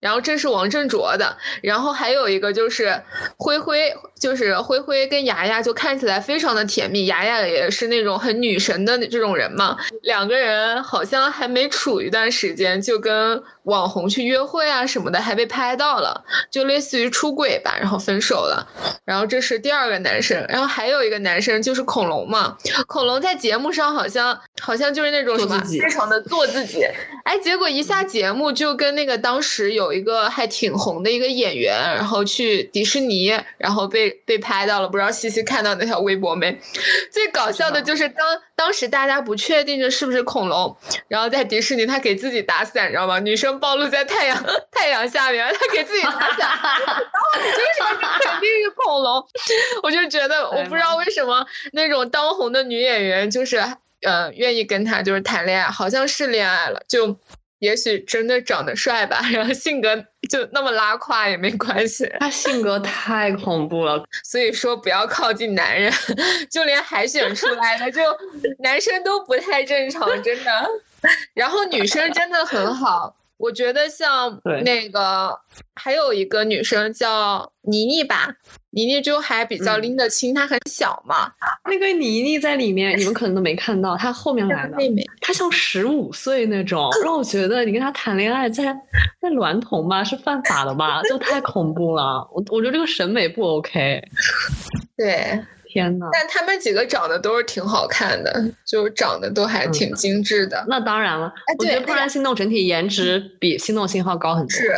[0.00, 3.02] 然后这是王振卓的，然后还有一个就是
[3.38, 3.90] 灰灰，
[4.24, 18.66] 就是灰灰跟牙牙就看起来非常的甜蜜，牙牙也是那种很女神的这种人嘛，两个人好像还没处一段时间，就跟网红去约会啊什么的，还被拍到了，就类似于出轨吧，然后分手了。
[19.04, 22.56] 然后这是第二个男生，然后还有一个男生就是恐龙嘛，
[22.86, 26.82] 恐龙在节目上好像好像就是那种什么非常的做自己，
[27.24, 29.92] 哎，结果一下节目就跟那个当时有。
[29.94, 36.58] 一个还挺红的一个演员，然后去迪士尼，然后被被拍到了，不知道西西看到那条微博没？
[37.12, 40.76] 最搞笑的就是当当时大家不确定这是不是恐龙，
[41.08, 43.18] 然后在迪士尼他给自己打伞，你知道吗？
[43.18, 49.24] 女生暴露在太阳太阳下面，他给自己打伞，然后你这个肯定是恐龙，
[49.82, 53.56] 我就觉得我不知道为什么那种当红的女演员就是
[54.02, 57.18] 呃愿意跟他就是谈恋爱，好像是恋爱了就。
[57.60, 62.10] 也许真的长得帅吧，然后性格就那么拉胯也没关系。
[62.20, 65.92] 他性格太恐怖了，所以说不要靠近男人，
[66.50, 68.00] 就连海选出来的就
[68.60, 70.68] 男生都不太正常，真的。
[71.34, 73.14] 然后女生真的很好。
[73.44, 75.38] 我觉得像那个
[75.74, 78.34] 还有一个女生叫妮妮吧，
[78.70, 81.30] 妮妮就还比较拎得清，她很小嘛。
[81.68, 88.64] 那个妮妮在里面，你们可能都没看到，她后面来的妹妹，她像十五岁那种，让我觉得你跟她谈恋爱，在
[89.20, 92.26] 在娈童吧是犯法的吧，就太恐怖了。
[92.32, 94.02] 我我觉得这个审美不 OK。
[94.96, 95.38] 对。
[95.74, 96.08] 天呐！
[96.12, 98.32] 但他们几个长得都是挺好看的，
[98.64, 100.64] 就长得都还挺精致的。
[100.68, 104.50] 那当然了，我觉得《怦然心动》整体颜值比《心动信号》高很多。
[104.50, 104.72] 是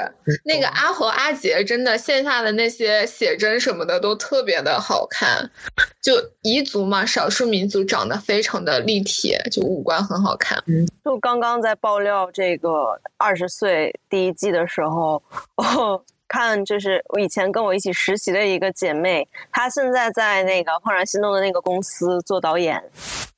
[0.45, 5.51] 那个阿和阿杰，真的线下的那些写真什么的都特别的好看。
[6.03, 10.57] 就彝族嘛，少数民族长得非常的立体，就五官很好看。
[10.67, 15.23] 嗯，就刚刚在爆料这个二十岁第一季的时候。
[16.29, 22.83] 看，就是我以前跟我一起实习的一个姐妹，她现在在那个《怦然心动》的那个公司做导演，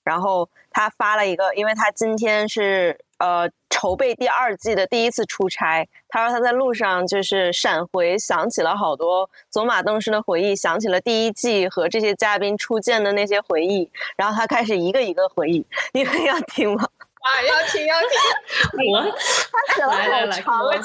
[0.02, 16.88] 然后她发了一个，因为她今天是呃筹备第二季的第一次出差，她说她在路上就是闪回想起了好多走马灯似的回忆，想起了第一季和这些嘉宾初见的那些回忆，然后她开始一个一个回忆，你们要听吗？
[17.18, 18.08] 啊，要听要听，
[18.94, 20.78] 我她写了好长啊，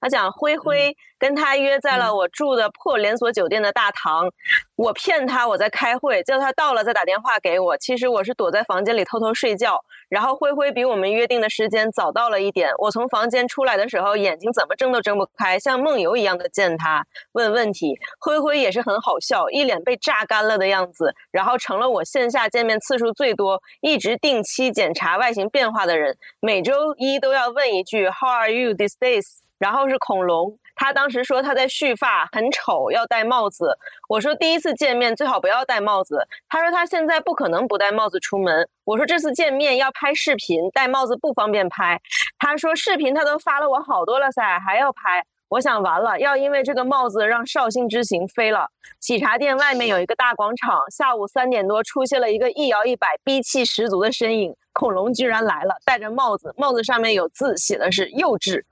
[0.00, 0.96] 他讲灰灰。
[1.18, 4.28] 跟他约在了我住的破连锁酒店的大堂，
[4.76, 7.74] 我骗他我在开会，叫他到了再打电话给我。
[7.78, 9.82] 其实我是躲在房间里偷偷睡觉。
[10.10, 12.70] 然后灰灰比我们约定的时间早到了一点。
[12.76, 17.02] 我从房间出来的时候，眼睛怎么睁都睁不开，像梦游一样的见他
[17.32, 17.98] 问问题。
[18.20, 26.18] 灰灰也是很好笑，一脸被榨干了的样子，然后成了我线下见面次数最多、一直定期检查外形变化的人。
[26.40, 29.46] 每周一都要问一句 How are you these days？
[29.66, 30.56] 然后是恐龙。
[30.76, 33.76] 他当时说他在蓄发，很丑，要戴帽子。
[34.08, 36.24] 我说第一次见面最好不要戴帽子。
[36.48, 38.68] 他说他现在不可能不戴帽子出门。
[38.84, 42.00] 我说这次见面要拍视频，戴帽子不方便拍。
[42.38, 45.24] 他说视频他都发了我好多了噻，还要拍。
[45.48, 48.68] 我想完了，要因为这个帽子让绍兴之行飞了。
[49.00, 58.62] 喜茶店外面有一个大广场，下午三点多出现了一个一摇一摆、逼气十足的身影，恐龙居然来了，戴着帽子，帽子上面有字，写的是幼稚。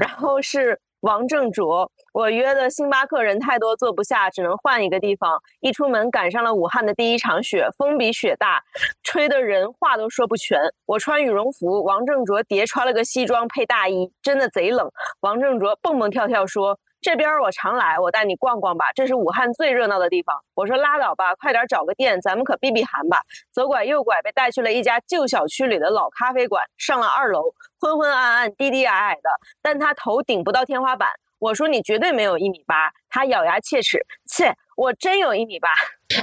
[0.00, 5.40] 然后是王正卓，我约的星巴克人太多坐不下，只能换一个地方。
[5.60, 8.62] 一出门赶上了武汉的第一场雪，风比雪大，
[9.02, 10.60] 吹的人话都说不全。
[10.86, 14.90] 我穿羽绒服，王正卓叠穿了个西装配大衣，真的贼冷。
[15.20, 16.78] 王正卓蹦蹦跳跳说。
[17.02, 18.84] 这边我常来，我带你逛逛吧。
[18.94, 20.40] 这是武汉最热闹的地方。
[20.54, 23.20] 我说拉倒吧，快点找个店，咱们可避避寒吧。
[23.52, 26.64] 左拐右拐，被带去了一家旧小区里的老咖啡馆。
[26.78, 29.28] 上了二楼，昏昏暗暗，低低矮矮的，
[29.60, 31.08] 但他头顶不到天花板。
[31.40, 32.92] 我说你绝对没有一米八。
[33.08, 35.68] 他咬牙切齿，切，我真有一米八。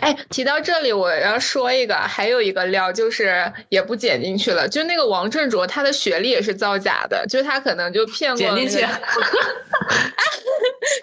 [0.02, 4.68] 哎，提到这里，我要说一个，还有一个料，就是也不剪进去了。
[4.68, 8.40] 就那个王振卓，他的学历也是造假的，就他可能就骗过。
[8.40, 8.88] 剪进去。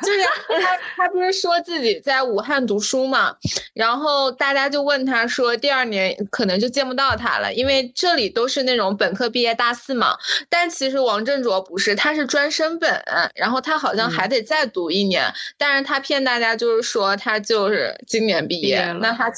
[0.05, 0.19] 就是
[0.61, 3.35] 他他不是说自己在武汉读书嘛，
[3.73, 10.17] 然后大家就问他说，第二年可能就见不到他了，因为这里都是那种本科毕业大四嘛。
[10.49, 13.03] 但其实王振卓不是，他是专升本，
[13.35, 15.25] 然后他好像还得再读一年，
[15.57, 19.31] 但是他骗大家就是说他就是今年毕业，那他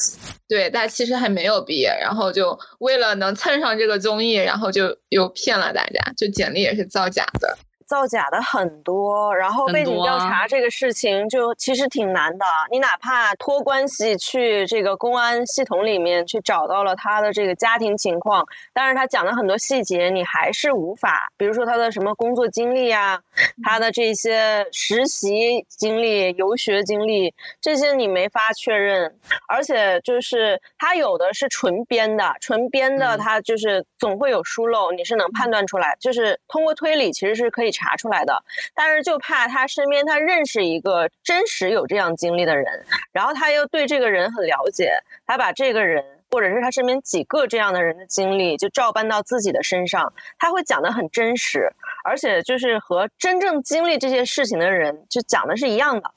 [0.48, 7.58] 对，但其实还没有毕业，然后就为了能蹭上这个综艺，然后就又骗了大家，就简历也是造假的。
[7.88, 12.44] 造假的很多，然后背景调查这个事情就其实挺难的。
[12.70, 23.18] 你哪怕托关系去这个公安系统里面去找到了他的这个家庭情况，但是他讲的很多细节你还是无法，比如说他的什么工作经历啊，
[23.64, 29.16] 他的这些实习经历、游学经历这些你没法确认，
[29.48, 37.72] 而且就是他有的是纯编的，纯编的他就是总会有疏漏，你是能判断出来，就是通过推理其实是可以。
[37.78, 38.42] 查出来的，
[38.74, 44.92] 但是就怕他身边他认识一个真实有这样经历的人，然后他又对这个人很了解，
[45.24, 51.72] 他把这个人或者是他身边几个这样的人的经历就照搬到自己的身上，他会讲的很真实，
[52.04, 56.10] 而且就是和真正经历这些事情的人就讲的是一样的，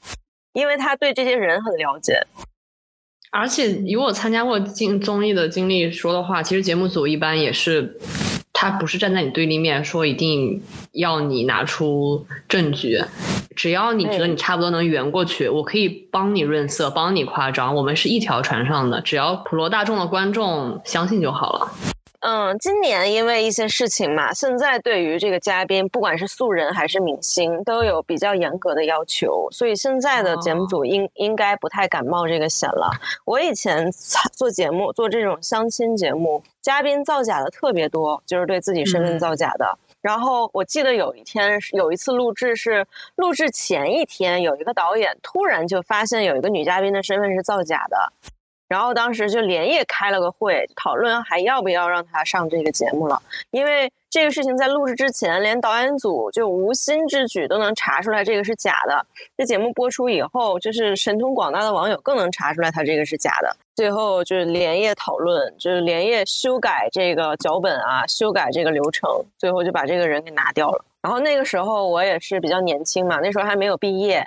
[0.53, 2.19] 因为他对这些人很了解。
[3.31, 7.97] 而且以我参加过竞综艺的经历说的话，其实节目组一般也是。
[8.53, 13.01] 他不是站在你对立面说一定要你拿出证据，
[13.55, 21.71] 只要你觉得你差不多能圆过去，我可以帮你润色，帮你夸张，我们是一条船上的，只要普罗大众的观众相信就好了。
[22.21, 32.91] 嗯，今年因为一些事情嘛，现在对于这个嘉宾，不管是素人还是明星，都有比较严格的要求，所以现在的节目组应应该不太敢冒这个险了。
[33.25, 33.91] 我以前
[34.33, 39.75] 做节目做这种相亲节目，嘉宾造假的特别多，就是对自己身份造假的。
[39.99, 48.13] 然后我记得有一天有一次录制是录制前一天，有一个导演突然就发现有一个女嘉宾的身份是造假的。
[48.71, 53.21] 然后当时就连夜开了个会，讨论还要不要让他上这个节目了。
[53.49, 59.05] 因为这个事情在录制之前，连导演组就无心之举都能查出来这个是假的。
[59.37, 63.53] 这节目播出以后，就是神通广大的网友更能查出来他这个是假的。
[63.75, 70.85] 最后就是连夜讨论，就是连夜修改这个脚本啊，修改这个流程，最后就把这个人给拿掉了。
[71.01, 74.25] 然后那个时候我也是比较年轻嘛，那时候还没有毕业。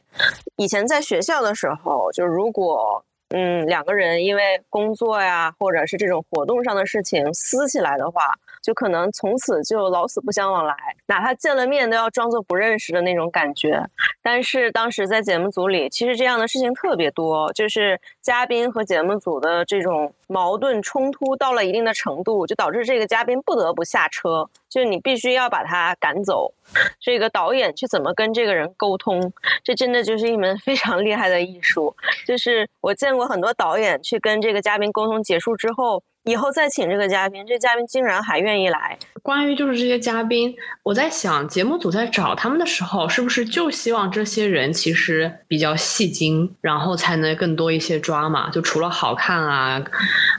[0.56, 3.02] 以前在学校的时候，就如果。
[3.36, 8.32] 嗯，两个人因为工作呀，或者是这种活动上的事情撕起来的话，
[8.62, 10.76] 就可能从此就老死不相往来，
[11.06, 13.82] 哪怕见了面都要装作不认识的那种感觉。
[14.22, 26.54] 但是当时在节目组里，其实这样的事情特别多，就是嘉宾和节目组的这种矛盾冲突到了一定的程度，就导致这个嘉宾不得不下车，就是你必须要把他赶走。
[26.98, 29.30] 这个导演去怎么跟这个人沟通，
[29.62, 31.94] 这真的就是一门非常厉害的艺术。
[32.26, 36.02] 就是我见过很多导演去跟这个嘉宾沟通结束之后。
[36.26, 38.98] 以后再请这个嘉宾，这嘉宾竟然还愿意来。
[39.22, 48.48] 关于就是这些嘉宾，我在想，节目组在找他们的时候，是不是就希望这些人其实比较戏精，然后才能更多一些抓嘛？
[48.50, 49.82] 就除了好看啊，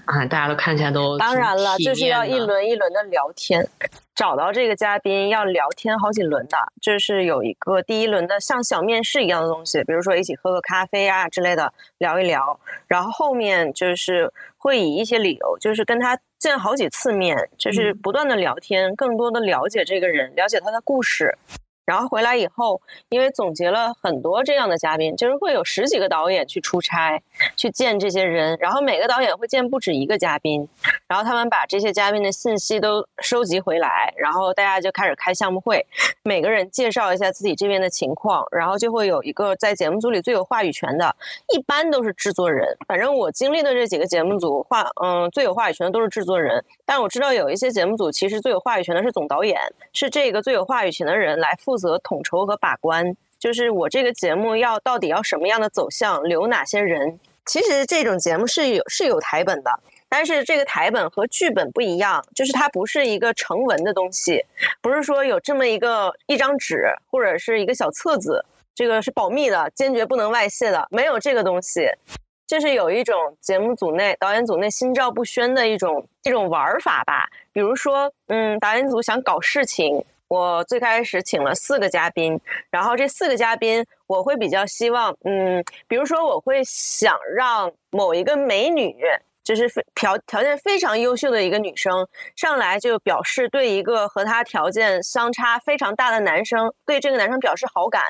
[0.06, 3.68] 啊，大家都看起来都当然了，就是要一轮一轮的聊天。
[4.16, 12.58] 找到这个嘉宾要聊天好几轮的，就是有一个第一轮的像小面试一样的东西，比如说一起喝个咖啡啊之类的聊一聊，
[12.88, 21.38] 然后后面就是会以一些理由，就是跟他见好几次面，就是不断的聊天，更多的了解这个人，了解他的故事。
[21.86, 27.22] 然后回来以后，因为总结了很多这样的嘉宾，就是会有十几个导演去出差，
[27.56, 30.68] 去见这些人，然后每个导演会见不止一个嘉宾，
[31.08, 35.86] 然后他们把这些嘉宾的信息都收集回来，然后大家就开始开项目会，
[36.24, 41.16] 每个人介绍一下自己这边的情况，然后就会有一个在节目组里最有话语权的，
[41.54, 42.76] 一般都是制作人。
[42.88, 49.62] 反正我经历的这几个节目组话，嗯，最有话语权的都是制作人，但我知道有一些节目组其实最有话语权的是总导演，
[49.94, 51.75] 是这个最有话语权的人来负。
[51.76, 57.20] 负责统筹和把关，就是我这个节目要到底要什么样的走向，留哪些人。
[57.46, 59.70] 其实这种节目是有是有台本的，
[60.08, 64.42] 但是这个台本和剧本不一样，就是它不是一个成文的东西，
[64.82, 71.90] 不是说有这么一个一张纸或者是一个小册子，这个是保密的，坚决不能外泄的，没有这个东西。
[72.48, 77.28] 就是有一种节目组内、导演组内心照不宣的一种这种玩法吧。
[77.52, 80.06] 比如说，嗯，导演组想搞事情。
[80.36, 82.38] 我最开始请了四个嘉宾，
[82.70, 88.94] 然后这四个嘉宾我会比较希望，嗯，比如说我会想让某一个美女
[89.46, 92.06] 就是条条件非常优秀的一个女生
[92.36, 98.04] 上来就表示对一个和她条件相差非常大的男生，对这个男生表示好感，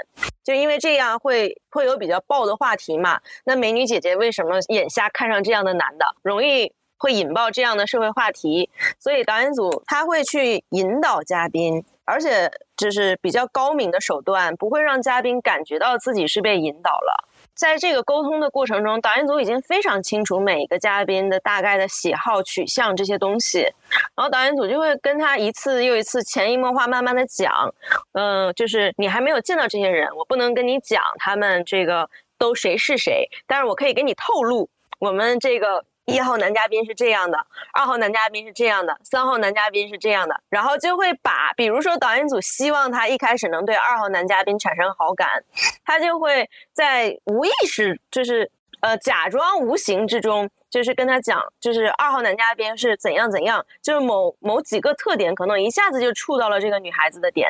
[0.44, 3.20] 就因为这样会会有比较爆的话题嘛。
[3.44, 8.70] 那美女姐姐为什么眼瞎看上这样的男的，容易会引爆这样的社会话题？
[9.00, 17.30] 所以导演组他会去引导嘉宾，而且就是比较高明的手段，不会让嘉宾感觉到自己是被引导了。
[17.54, 23.62] 在这个沟通的过程中，导演组已经非常清楚每一个嘉宾的大概的喜好、取向这些东西，
[24.14, 27.74] 然后导演组就会跟他一次又一次潜移默化、慢慢的讲，
[28.12, 34.70] 嗯，就是你还没有见到这些人，我不能跟你讲他们这个都谁是谁，但是我可以给你透露，
[35.00, 35.86] 我们这个。
[36.06, 37.38] 一号男嘉宾是这样的，
[37.74, 45.44] 二号男嘉宾是这样的，三号男嘉宾是这样的，然后就会把，比如说导演组希望他一开始能对二号男嘉宾产生好感，
[45.84, 48.52] 他就会在无意识，就是
[48.82, 50.50] 呃假装无形之中。
[50.76, 57.50] 就是跟他讲，就是二号男嘉宾是怎样怎样，就是某某几个特点，可能一下子就触到了这个女孩子的点。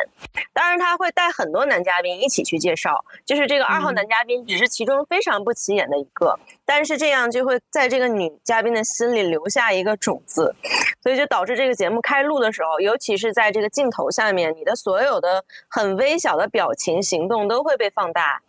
[0.53, 10.55] 当然，他会带很多男嘉宾一起去介绍，就是这个二号男嘉宾只是其中非常不起眼的一个，但是这样就会在这个女嘉宾的心里留下一个种子，
[11.01, 18.43] 所以就导致这个节目开录的时候，尤其是在这个镜头下面，你的所有的很微小的表情、行动都会被放大。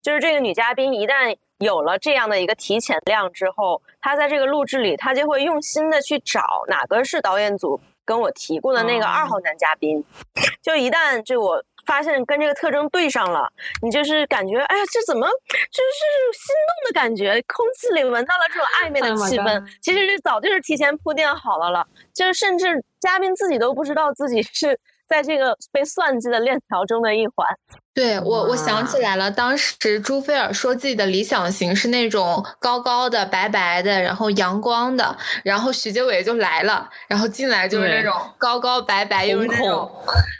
[0.00, 10.04] 就是这个女嘉宾一旦有了这样的一个提前量之后，他在这个录制里，他就会用心的去找哪个是导演组跟我提过的那个二号男嘉宾。
[10.60, 13.48] 就一旦就我发现跟这个特征对上了，
[13.80, 17.40] 你就是感觉，哎呀，这怎么就是心动的感觉？
[17.46, 21.86] 空气里闻到了这种暧昧的气氛，其实这早就是提前铺垫好了了。
[22.12, 27.46] 就是甚至嘉宾自己都不知道自己是在这个被算计的链条中的一环。
[27.94, 35.14] 对我，我想起来了，当时朱菲尔说自己的理想型是那种高高的、白白的，然后阳光的，
[35.44, 39.90] 然后徐杰伟就来了，然后进来就是那种高高白白又是那种，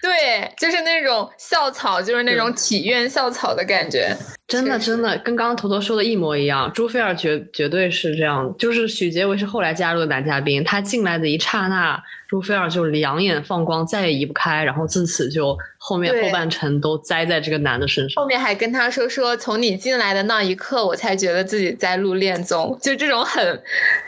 [0.00, 4.16] 对，就是那种校草，就是那种体院校草的感觉。
[4.48, 6.70] 真的，真的跟刚刚坨坨说的一模一样。
[6.74, 18.22] 朱菲尔绝绝对是这样，就是许杰伟是后来加入的男嘉宾，他进来的一刹那，朱菲尔就两眼放光，再也移不开，然后自此就后面后半程都栽在这个男的身上。
[18.22, 23.62] 后面还跟他说说，从你进来的那一刻，我才觉得自己在录恋综，就这种很，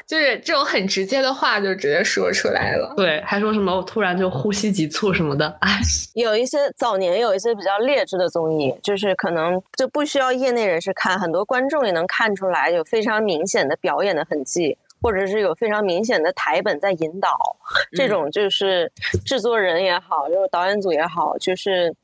[0.07, 2.93] 就是这种很直接的话就直接说出来了。
[2.97, 5.47] 对，还说什么我突然就呼吸急促什么的。
[5.61, 5.81] 哎，
[6.14, 10.35] 有一些早年有一些比较劣质的综艺，就是可能就不需要。
[10.35, 17.37] 业内人士看，很多观众也能看出来有非常明显的表演的痕迹，或者是有非常明显的台本在引导。
[17.93, 18.91] 这种就是
[19.27, 21.95] 制作人也好，就是导演组也好，就是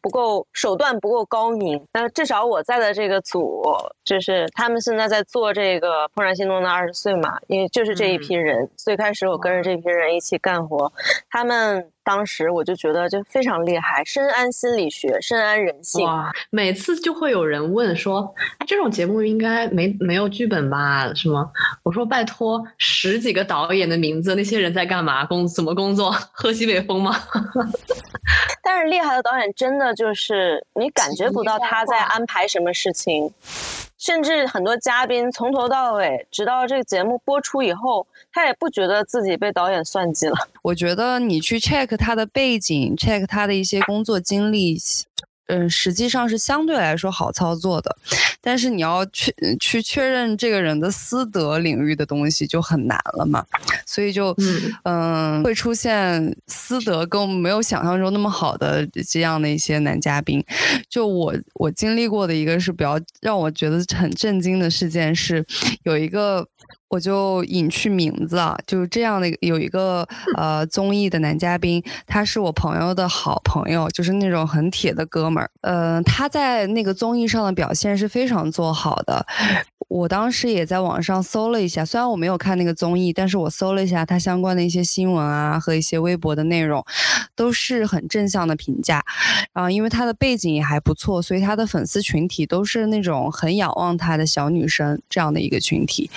[0.00, 1.82] 不够手段不够高明。
[1.92, 3.62] 那至少我在的这个组，
[4.04, 8.68] 就是他们现在在做这个《怦然心动的二十岁》嘛，因为就是这一批人。
[8.76, 10.92] 最开始我跟着这批人一起干活，
[11.28, 11.90] 他们。
[12.02, 16.04] 当时我就觉得就非常厉害，深谙心理学，深谙人性。
[16.04, 21.12] 哇，每次就会有人问说：“哎，这种节目应该没没有剧本吧？
[21.14, 21.48] 是吗？”
[21.84, 25.24] 我说：“拜托，十几个导演的名字，那些人在干嘛？
[25.26, 26.10] 工怎么工作？
[26.32, 27.14] 喝西北风吗？”
[28.62, 33.32] 但是厉害的导演真的就是你感觉不到他在安排什么事情。
[33.98, 40.34] 甚至很多嘉宾从头到尾，直到这个节目播出以后，他也不觉得自己被导演算计了。
[40.62, 44.78] 我觉得你去 check 他的背景，check 他的一些工作经历。
[45.50, 47.96] 嗯，实际上是相对来说好操作的，
[48.40, 53.44] 但是你要去去确认这个人的私德领域的东西就很难了嘛，
[53.84, 54.34] 所以就
[54.84, 60.44] 嗯会出现私德跟我们没有想象中那么好的这样的一些男嘉宾。
[60.88, 65.44] 就我我经历过的一个是比较让我觉得很震惊的事件是，
[65.82, 66.46] 有一个。
[66.90, 75.48] 我就隐去名字啊，就是这样的有一个呃综艺的男嘉宾，他是我朋友的好朋友，就是那种很铁的哥们儿。
[75.60, 79.24] 呃，他在那个综艺上的表现是非常做好的。
[79.86, 86.84] 我当时也在网上搜了一下，虽然我没有看那个综艺，但是我搜了一下他相关的一些新闻啊和一些微博的内容，
[87.36, 89.04] 都是很正向的评价。
[89.52, 96.10] 然后因为他的背景也还不错，所以他的粉丝群体都是那种很仰望他的小女生这样的一个群体。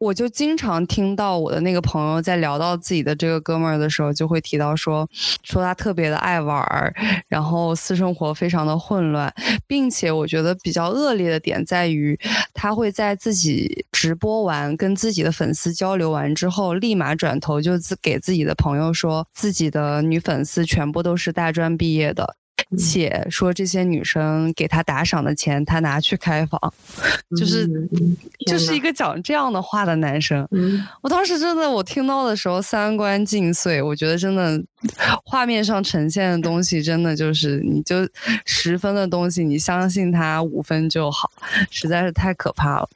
[0.00, 5.06] 我就经常听到我的那个朋友在聊到自己的这个哥们儿的时候，就会提到说，
[5.42, 6.90] 说他特别的爱玩儿，
[7.28, 9.30] 然后私生活非常的混乱，
[9.66, 12.18] 并且我觉得比较恶劣的点在于，
[12.54, 22.36] 他会在自己直播完跟自己的粉丝交流完之后，立马转头就自给自己的朋友说，自己的女粉丝全部都是大专毕业的。
[22.78, 26.60] 且说这些女生给他打赏的钱他拿去开房，
[27.38, 27.68] 就是
[28.46, 30.46] 就是一个讲这样的话的男生。
[31.02, 34.62] 我当时真的我听到的时候三观尽碎，我觉得真的
[35.24, 37.96] 画面上呈现的东西真的就是你就
[38.44, 41.30] 十分的东西，你相信他五分就好，
[41.70, 42.88] 实在是太可怕了。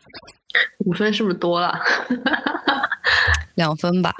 [0.84, 1.76] 五分是不是多了？
[3.56, 4.12] 两分吧，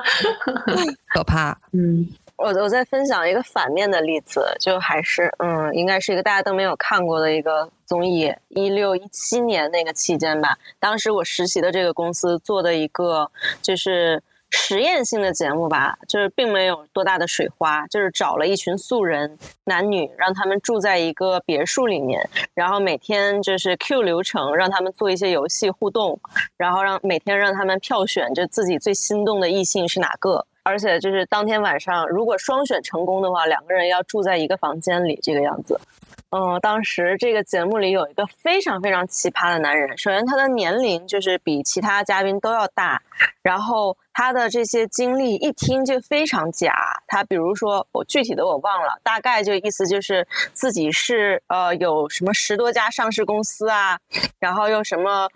[1.14, 1.56] 可怕。
[1.72, 2.06] 嗯。
[2.40, 10.56] 我我在分享一个反面的例子，就还是嗯，应该是一个大家都没有看过的一个综艺，一六一七年那个期间吧。
[10.78, 13.30] 当时我实习的这个公司做的一个
[13.60, 26.18] 就是实验性的节目吧，就是并没有多大的水花，就是找了一群素人男女，让他们住在一个别墅里面，然后每天就是 Q 流程，让他们做一些游戏互动，
[26.56, 30.46] 然后让每天让他们票选，就自己最心动的异性是哪个。
[30.62, 35.80] 而且就是当天晚上，如果双选成功的话，两个人要住在一个房间里，这个样子。
[36.30, 39.98] 嗯，当时这个节目里有一个非常非常奇葩的男人。
[39.98, 43.02] 首先，他的年龄就是比其他嘉宾都要大，
[43.42, 46.72] 然后他的这些经历一听就非常假。
[47.08, 53.98] 他比如说，我具体的我忘了，大概就意思就是自己是呃有什么十多家上市公司啊，
[54.38, 55.28] 然后又什么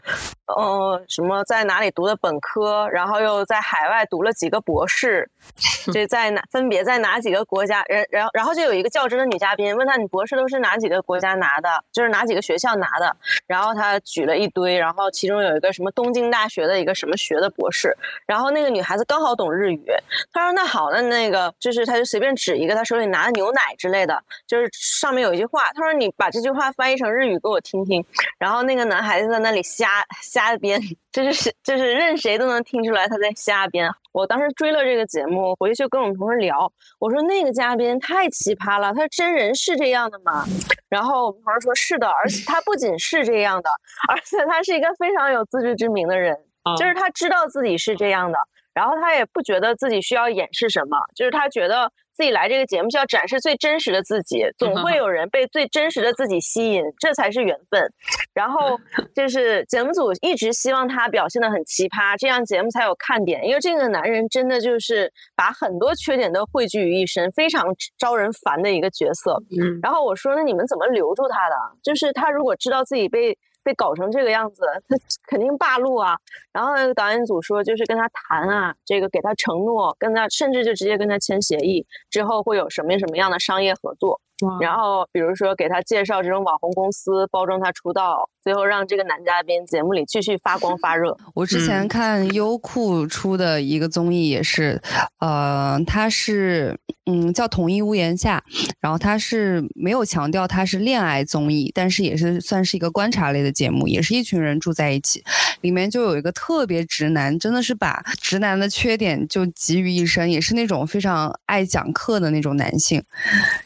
[0.46, 5.28] 呃什么在哪里读的本科，然后又在海外读了几个博士，
[5.92, 7.82] 这在哪分别在哪几个国家？
[7.88, 13.16] 然然后然后就有一个较真的女嘉宾问他：“你博士都是哪几？”几个国家拿的，就是哪几个学校拿的，
[13.46, 17.96] 然后他举了一堆，然后其中有一个什么东京大学的一个什么学的博士，
[18.26, 19.84] 然后那个女孩子刚好懂日语，
[20.32, 28.04] 她说那好，那那个就是她就随便指一个她手里拿的牛奶之类的，就是上面有一句话，她说你把这句话翻译成日语给我听听，
[28.38, 29.88] 然后那个男孩子在那里瞎
[30.22, 30.80] 瞎编。
[31.12, 33.88] 就是 就是任谁都能听出来他在瞎编。
[34.10, 40.44] 我当时追了这个节目，回去就跟我们同事聊，我说那个嘉宾太奇葩了，他真人是这样的吗？
[40.88, 43.70] 然后我们同事说是的，而且他不仅是这样的，
[44.10, 46.36] 而且他是一个非常有自知之明的人，
[46.76, 48.38] 就是他知道自己是这样的，
[48.74, 51.90] 然后他也不觉得自己需要掩饰什么，就是他觉得。
[52.16, 57.92] 自己来这个节目就要展示最真实的自己，总会 有人被最真实的自己吸引，这才是缘分。
[58.32, 58.78] 然后
[59.16, 63.44] 就是节目组一直希望他表现的很奇葩，这样节目才有看点。
[63.44, 67.64] 因为这个男人真的就是把很多缺点都汇聚于一身，非常
[67.98, 69.36] 招人烦的一个角色。
[69.82, 71.56] 然后我说：“那你们怎么留住他的？
[71.82, 74.96] 就是他如果知道自己被……”被搞成这个样子，他
[75.26, 76.16] 肯定霸路啊！
[76.52, 84.20] 然后导演组说，就是跟他谈啊，这个给他承诺，跟他甚至就直接跟他签协议，之后会有什么什么样的商业合作。
[84.60, 91.16] 然后，比如说给他介绍这种网红公司，包装他出道，最后让这个男嘉宾节目里继续发光发热。
[91.34, 94.80] 我之前看优酷出的一个综艺也是，
[95.20, 96.76] 呃，他是
[97.06, 98.42] 嗯叫《同一屋檐下》，
[98.80, 105.22] 然后他是没有强调他是恋爱综艺，但是也是算是一个观察类的节目，也是一群人住在一起，
[105.60, 113.02] 里面就有一个特别直男，真的是把直男的缺点就集于一身，也是那种非常爱讲课的那种男性，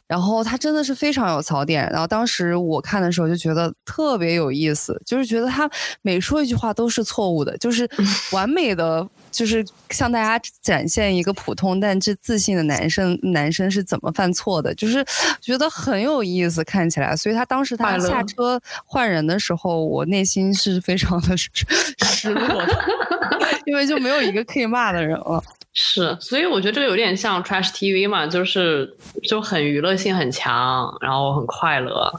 [0.07, 0.57] 然后他。
[0.59, 5.69] 真的是非常有槽点，然后当时我看的时候就觉得特别有意思，就是觉得他
[6.03, 7.89] 每说一句话都是错误的，就是
[8.33, 15.05] 完美的，就是向大家展现一个普通但是自信的男生，男生是怎么犯错的，就是
[15.41, 17.17] 觉得很有意思，看起来。
[17.17, 22.85] 所以他当时他下车换人的时候，我内心是非常的 失落的，
[23.67, 25.43] 因为就没有一个可以骂的人了。
[25.81, 32.13] 是，所以我觉得这个有点像 Trash TV 嘛，就是就很娱乐性很强，然后很快乐。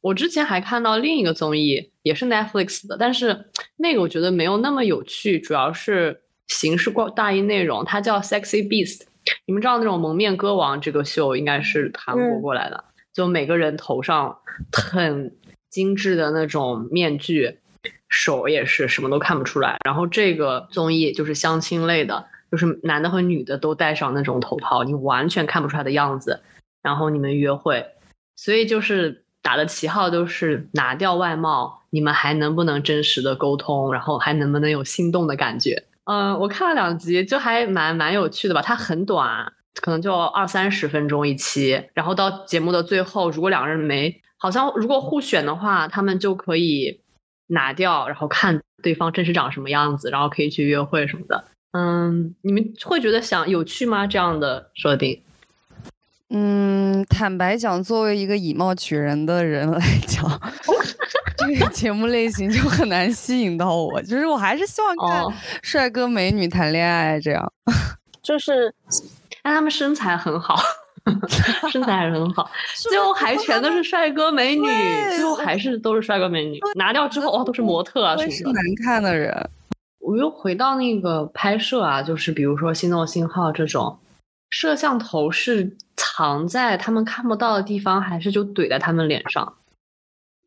[0.00, 7.84] 我之前还看到另一个综艺，也是 Netflix 的，但是那个我觉得没有那么有趣，主要是形式过大于内容。
[7.84, 9.02] 它叫 Sexy Beast，
[9.46, 14.38] 你们知道那种蒙面歌王这个秀应该是韩国过来的，就每个人头上
[14.70, 15.36] 很
[15.68, 17.58] 精致的那种面具，
[18.08, 19.78] 手也是什么都看不出来。
[19.84, 22.28] 然后这个综艺就是相亲类的。
[22.52, 26.38] 就是男的和女的都戴上那种头套，你完全看不出来的样子。
[26.82, 27.86] 然后你们约会，
[28.36, 33.92] 所以就是打的旗号都是拿掉外貌，你们还能不能真实的沟通？
[33.92, 35.82] 然后还能不能有心动的感觉？
[36.04, 38.60] 嗯，我看了两集，就还蛮蛮有趣的吧。
[38.60, 39.50] 它很短，
[39.80, 41.82] 可能就二三十分钟一期。
[41.94, 47.00] 然后到节目的最后，如果两个人没，好像如果互选的话，他们就可以
[47.46, 51.44] 拿掉，然后看对方真实长什么样子，然后可以去约会什么的。
[51.72, 54.06] 嗯，你们会觉得想有趣吗？
[54.06, 55.20] 这样的设定？
[56.30, 60.24] 嗯，坦白讲，作为一个以貌取人的人来讲，
[61.36, 64.00] 这个节目类型就很难吸引到我。
[64.02, 65.24] 就是我还是希望看
[65.62, 67.52] 帅哥美女谈恋爱这样。
[68.22, 68.74] 就是，
[69.42, 70.56] 但他们身材很好。
[71.72, 74.68] 身材还是很好，最后还全都是帅哥美女，
[75.16, 78.52] 最后还是都是帅哥美女，拿掉之后哦都是模特啊什么的。
[78.52, 79.50] 难看的人，
[80.02, 83.98] 我又回到那个拍摄啊，就是比如说《心动信号》这种，
[84.50, 89.56] 摄像头是藏在他们看不到的地方，还是就怼在他们脸上？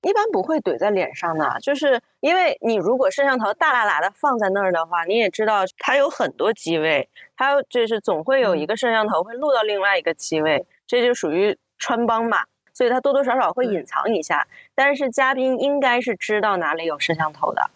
[0.01, 12.43] 一般不会怼在脸上的，就是因为你如果摄像头大喇喇的放在那儿的话，你也知道它有很多机位，它就是总会有一个摄像头会录到另外一个机位，这就属于穿帮嘛，
[12.73, 14.45] 所以它多多少少会隐藏一下。
[14.75, 17.71] 但是嘉宾应该是知道哪里有摄像头的。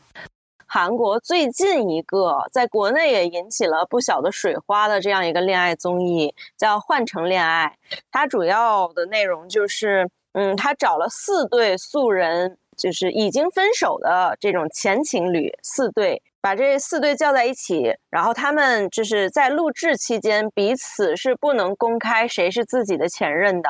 [0.69, 7.75] 韩国最近一个在国内也引起了不小的水花的这样一个恋爱综艺叫《换乘恋爱》，
[8.11, 10.09] 它主要的内容就是。
[10.33, 23.69] 嗯，他找了四对素人，就是已经分手的这种前情侣四对，把这四对叫在一起，然后他们就是在录制期间彼此是不能公开谁是自己的前任的，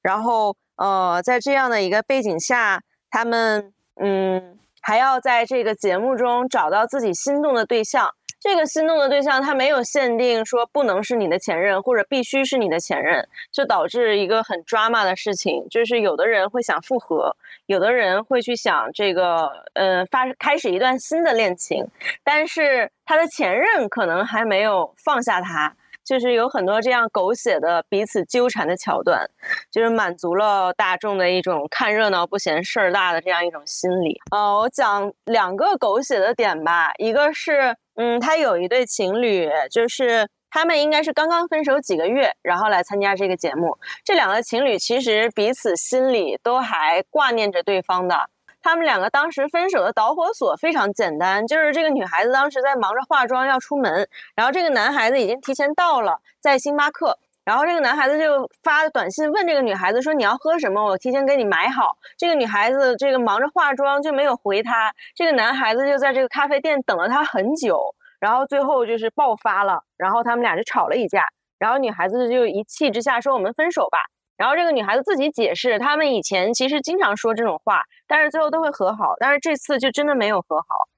[0.00, 8.10] 然后呃，在这样的一个背景下，他们嗯还要在这个节目中找到自己心动的对象。
[8.42, 21.86] 这个心动的对象，他没有限定说不能是你的前任，或者必须是你的前任，就导致一个很 drama 的事情，就是有的人会想复合，有的人会去想这个，呃，发开始一段新的恋情，
[22.24, 25.76] 但是他的前任可能还没有放下他。
[26.10, 29.24] 就是有很多这样狗血的彼此纠缠的桥段，
[29.70, 34.18] 就是满足了大众的一种看热闹不嫌事儿大的这样一种心理。
[34.32, 43.78] 呃，我讲两个狗血的点吧，一个是，嗯，他有一对情侣，就是他们应该是刚刚分手几个月，然后来参加这个节目。
[44.04, 48.28] 这两个情侣其实彼此心里都还挂念着对方的。
[48.62, 61.96] 他们两个当时分手的导火索非常简单，就是这个女孩子当时在忙着化妆要出门，然后这个男孩子已经提前到了，在星巴克，然后这个男孩子就发短信问这个女孩子说你要喝什么，我提前给你买好。
[62.18, 71.26] 这个女孩子这个忙着化妆就没有回他，这个男孩子就在这个咖啡店等了她很久，然后最后就是爆发了，然后他们俩就吵了一架，
[71.58, 73.98] 然后女孩子就一气之下说我们分手吧。
[74.40, 80.88] 然后这个女孩子自己解释，他们以前其实经常说这种话，但是最后都会和好，但是这次就真的没有和好。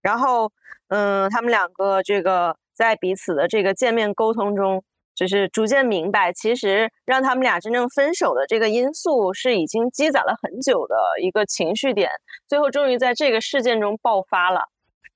[0.00, 0.52] 然后，
[0.86, 4.84] 嗯，他们两个这个在彼此的这个见面沟通中，
[5.16, 12.08] 就是逐渐明白，其实让他们俩真正分手的这个因素是已经积攒了很久的一个情绪点，
[12.46, 14.60] 最后终于在这个事件中爆发了。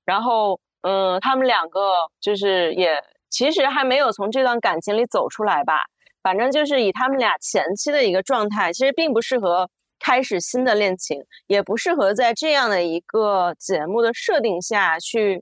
[0.03, 5.85] 然后，嗯，他们两个就是也其实还没有从这段感情里走出来吧。
[6.27, 15.41] 反正就是以他们俩前期的一个状态，其实并不适合开始新的恋情，也不适合在这样的一个节目的设定下去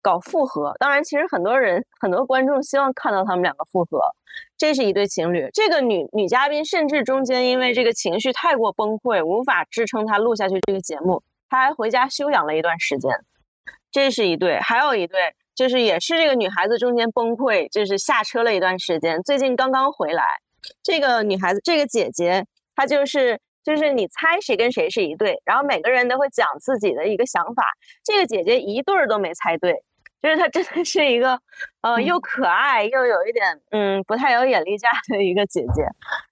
[0.00, 0.72] 搞复合。
[0.78, 4.00] 当然，其实很多人、很多观众希望看到他们两个复合。
[4.56, 13.10] 这是一对情侣，这个女女嘉宾甚至中间因为这个情绪太过崩溃，无法支撑她录下去这个节目，她还回家休养了一段时间。
[13.90, 15.34] 这是一对，还有一对。
[15.60, 20.24] 就是也是这个女孩子中间崩溃，就是下车了一段时间，最近刚刚回来。
[20.82, 27.62] 这个女孩子，这个姐姐，她就是就是你猜谁跟谁是一对，然后每个人都会讲自己的一个想法。
[28.02, 29.74] 这个姐姐一对儿都没猜对，
[30.22, 31.38] 就是她真的是一个
[31.82, 35.84] 呃又可爱又有一点嗯不太有眼力见的一个姐姐。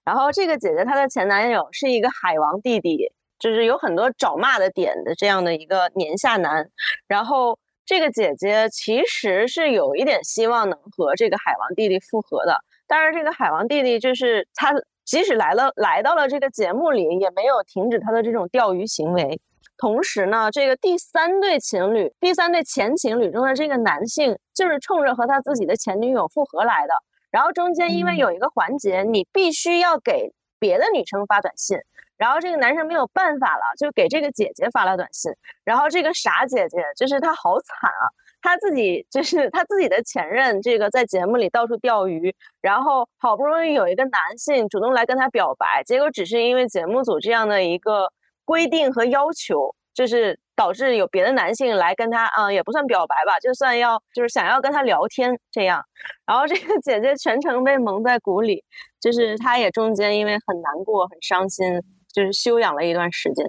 [0.03, 2.97] 然后这个姐姐她的前男友是一个海王弟弟，
[3.37, 6.67] 就是有很多找骂的点的这样的一个年下男，
[7.07, 7.59] 然后。
[7.89, 14.71] 这个姐姐其实是有一点希望能和这个海王弟弟复合的，但是这个海王弟弟就是他，
[15.05, 19.41] 即使来了来到了这个节目里，也没有停止他的这种钓鱼行为。
[19.75, 26.93] 同时呢，这个第三对情侣，第三对前情侣中的这个男性，就是冲着和他自己的前女友复合来的。
[27.31, 31.79] 然后中间因为有一个环节，你必须要给别的女生发短信。
[32.19, 35.31] 然后这个男生没有办法了，就给这个姐姐发了短信。
[35.63, 38.03] 然后这个傻姐姐就是她好惨啊，
[38.41, 48.11] 她自己就是 她自己的前任，这个在节目里到处钓鱼，然后好不容易有一个男性主动来跟她表白，结果只是因为节目组这样的一个
[48.43, 55.81] 规定和要求，就是导致有别的男性来跟她，嗯，也不算表白吧，就算要就是想要跟她聊天这样。
[56.25, 58.61] 然后这个姐姐全程被蒙在鼓里，
[58.99, 61.81] 就是她也中间因为很难过、很伤心。
[62.13, 63.45] 就是休养了一段时间，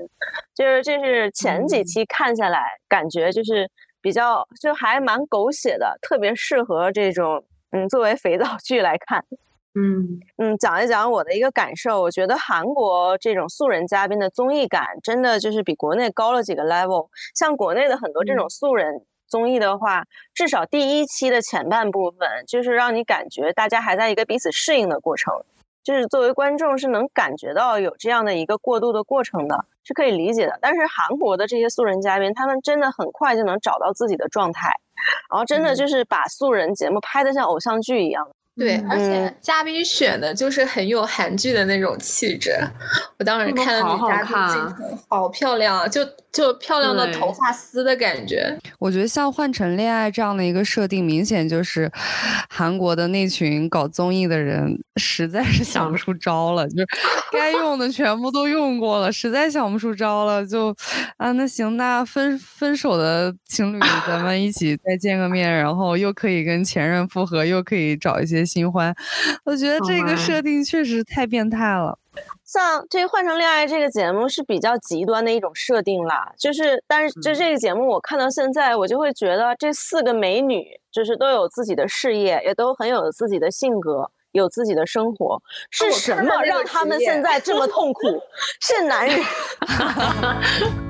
[0.55, 3.71] 就是这是前几期看下来，感觉就是
[4.03, 9.25] 比较就还蛮狗血的，特别适合这种嗯作为肥皂剧来看。
[9.75, 17.09] 嗯嗯，讲一讲我的一个感受，我觉得韩国这种素人嘉宾的综艺感真的就是比国内高了几个 level。
[17.37, 20.05] 像国内的很多这种素人综艺的话，
[20.35, 25.33] 至少第一期的前半部分就是让你感觉大家还在一个彼此适应的过程。
[25.83, 30.59] 就是作为观众是能感觉到有这样的一个过渡的过程的，是可以理解的。
[30.61, 34.69] 但是韩国的这些素人嘉宾，他们真的很快就能找到自己的状态，
[35.31, 38.29] 然后真的就是把素人节目拍得像偶像剧一样。
[38.57, 42.53] 对，而且嘉宾选的就是很有韩剧的那种气质。
[43.19, 48.55] 我当时看了女嘉宾，好漂亮啊，就就漂亮的头发丝的感觉。
[48.79, 51.91] 我觉得像《换成恋爱》这样的一个设定，明显就是
[52.51, 56.87] 韩国的那群搞综艺的人实在是想不出招了，就是
[57.33, 60.75] 该用的全部都用过了，实在想不出招了，就
[61.17, 68.40] 啊，那行，那分分手的情侣，咱们一起再见个面，然后又可以跟前任复合，又可以找一些。
[68.45, 68.95] 新欢，
[69.45, 71.99] 我觉得这个设定确实太变态了。
[72.45, 85.41] 像这《换成恋爱》这个节目是比较极端的一种设定啦，就是，但是就这个节目我看到现在，我就会觉得这四个美女就是都有自己的事业，也都很有自己的性格，有自己的生活。
[85.71, 88.01] 是什么让他们现在这么痛苦？
[88.61, 89.21] 是男人。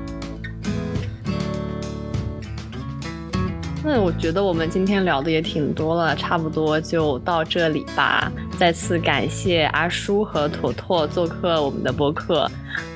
[3.83, 8.31] 那我觉得我们今天聊的也挺多了，差不多就到这里吧。
[8.57, 12.49] 再次感谢阿叔和坨坨做客我们的播客，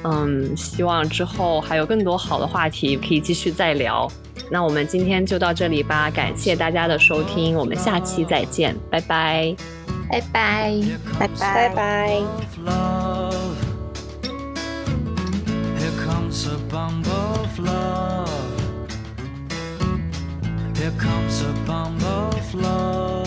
[0.03, 4.07] 嗯，希望之后还有更多好的话题可以继续再聊。
[4.51, 9.55] 那我们今天就到这里吧，感谢大家的收听，我们下期再见，拜拜，
[10.07, 10.71] 拜拜，
[11.19, 12.21] 拜拜，拜拜。
[20.75, 23.25] Here comes a bomb of love.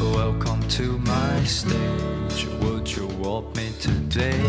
[0.00, 2.46] Welcome to my stage.
[2.60, 4.42] Would you walk me today?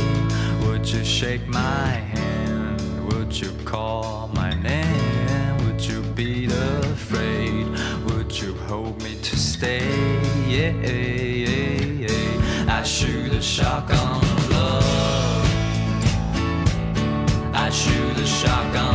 [0.66, 2.82] Would you shake my hand?
[3.14, 5.58] Would you call my name?
[5.66, 7.68] Would you be afraid?
[8.08, 9.88] Would you hold me to stay?
[10.48, 12.80] Yeah, yeah, yeah.
[12.80, 15.46] I shoot a shotgun love.
[17.54, 18.93] I shoot a shotgun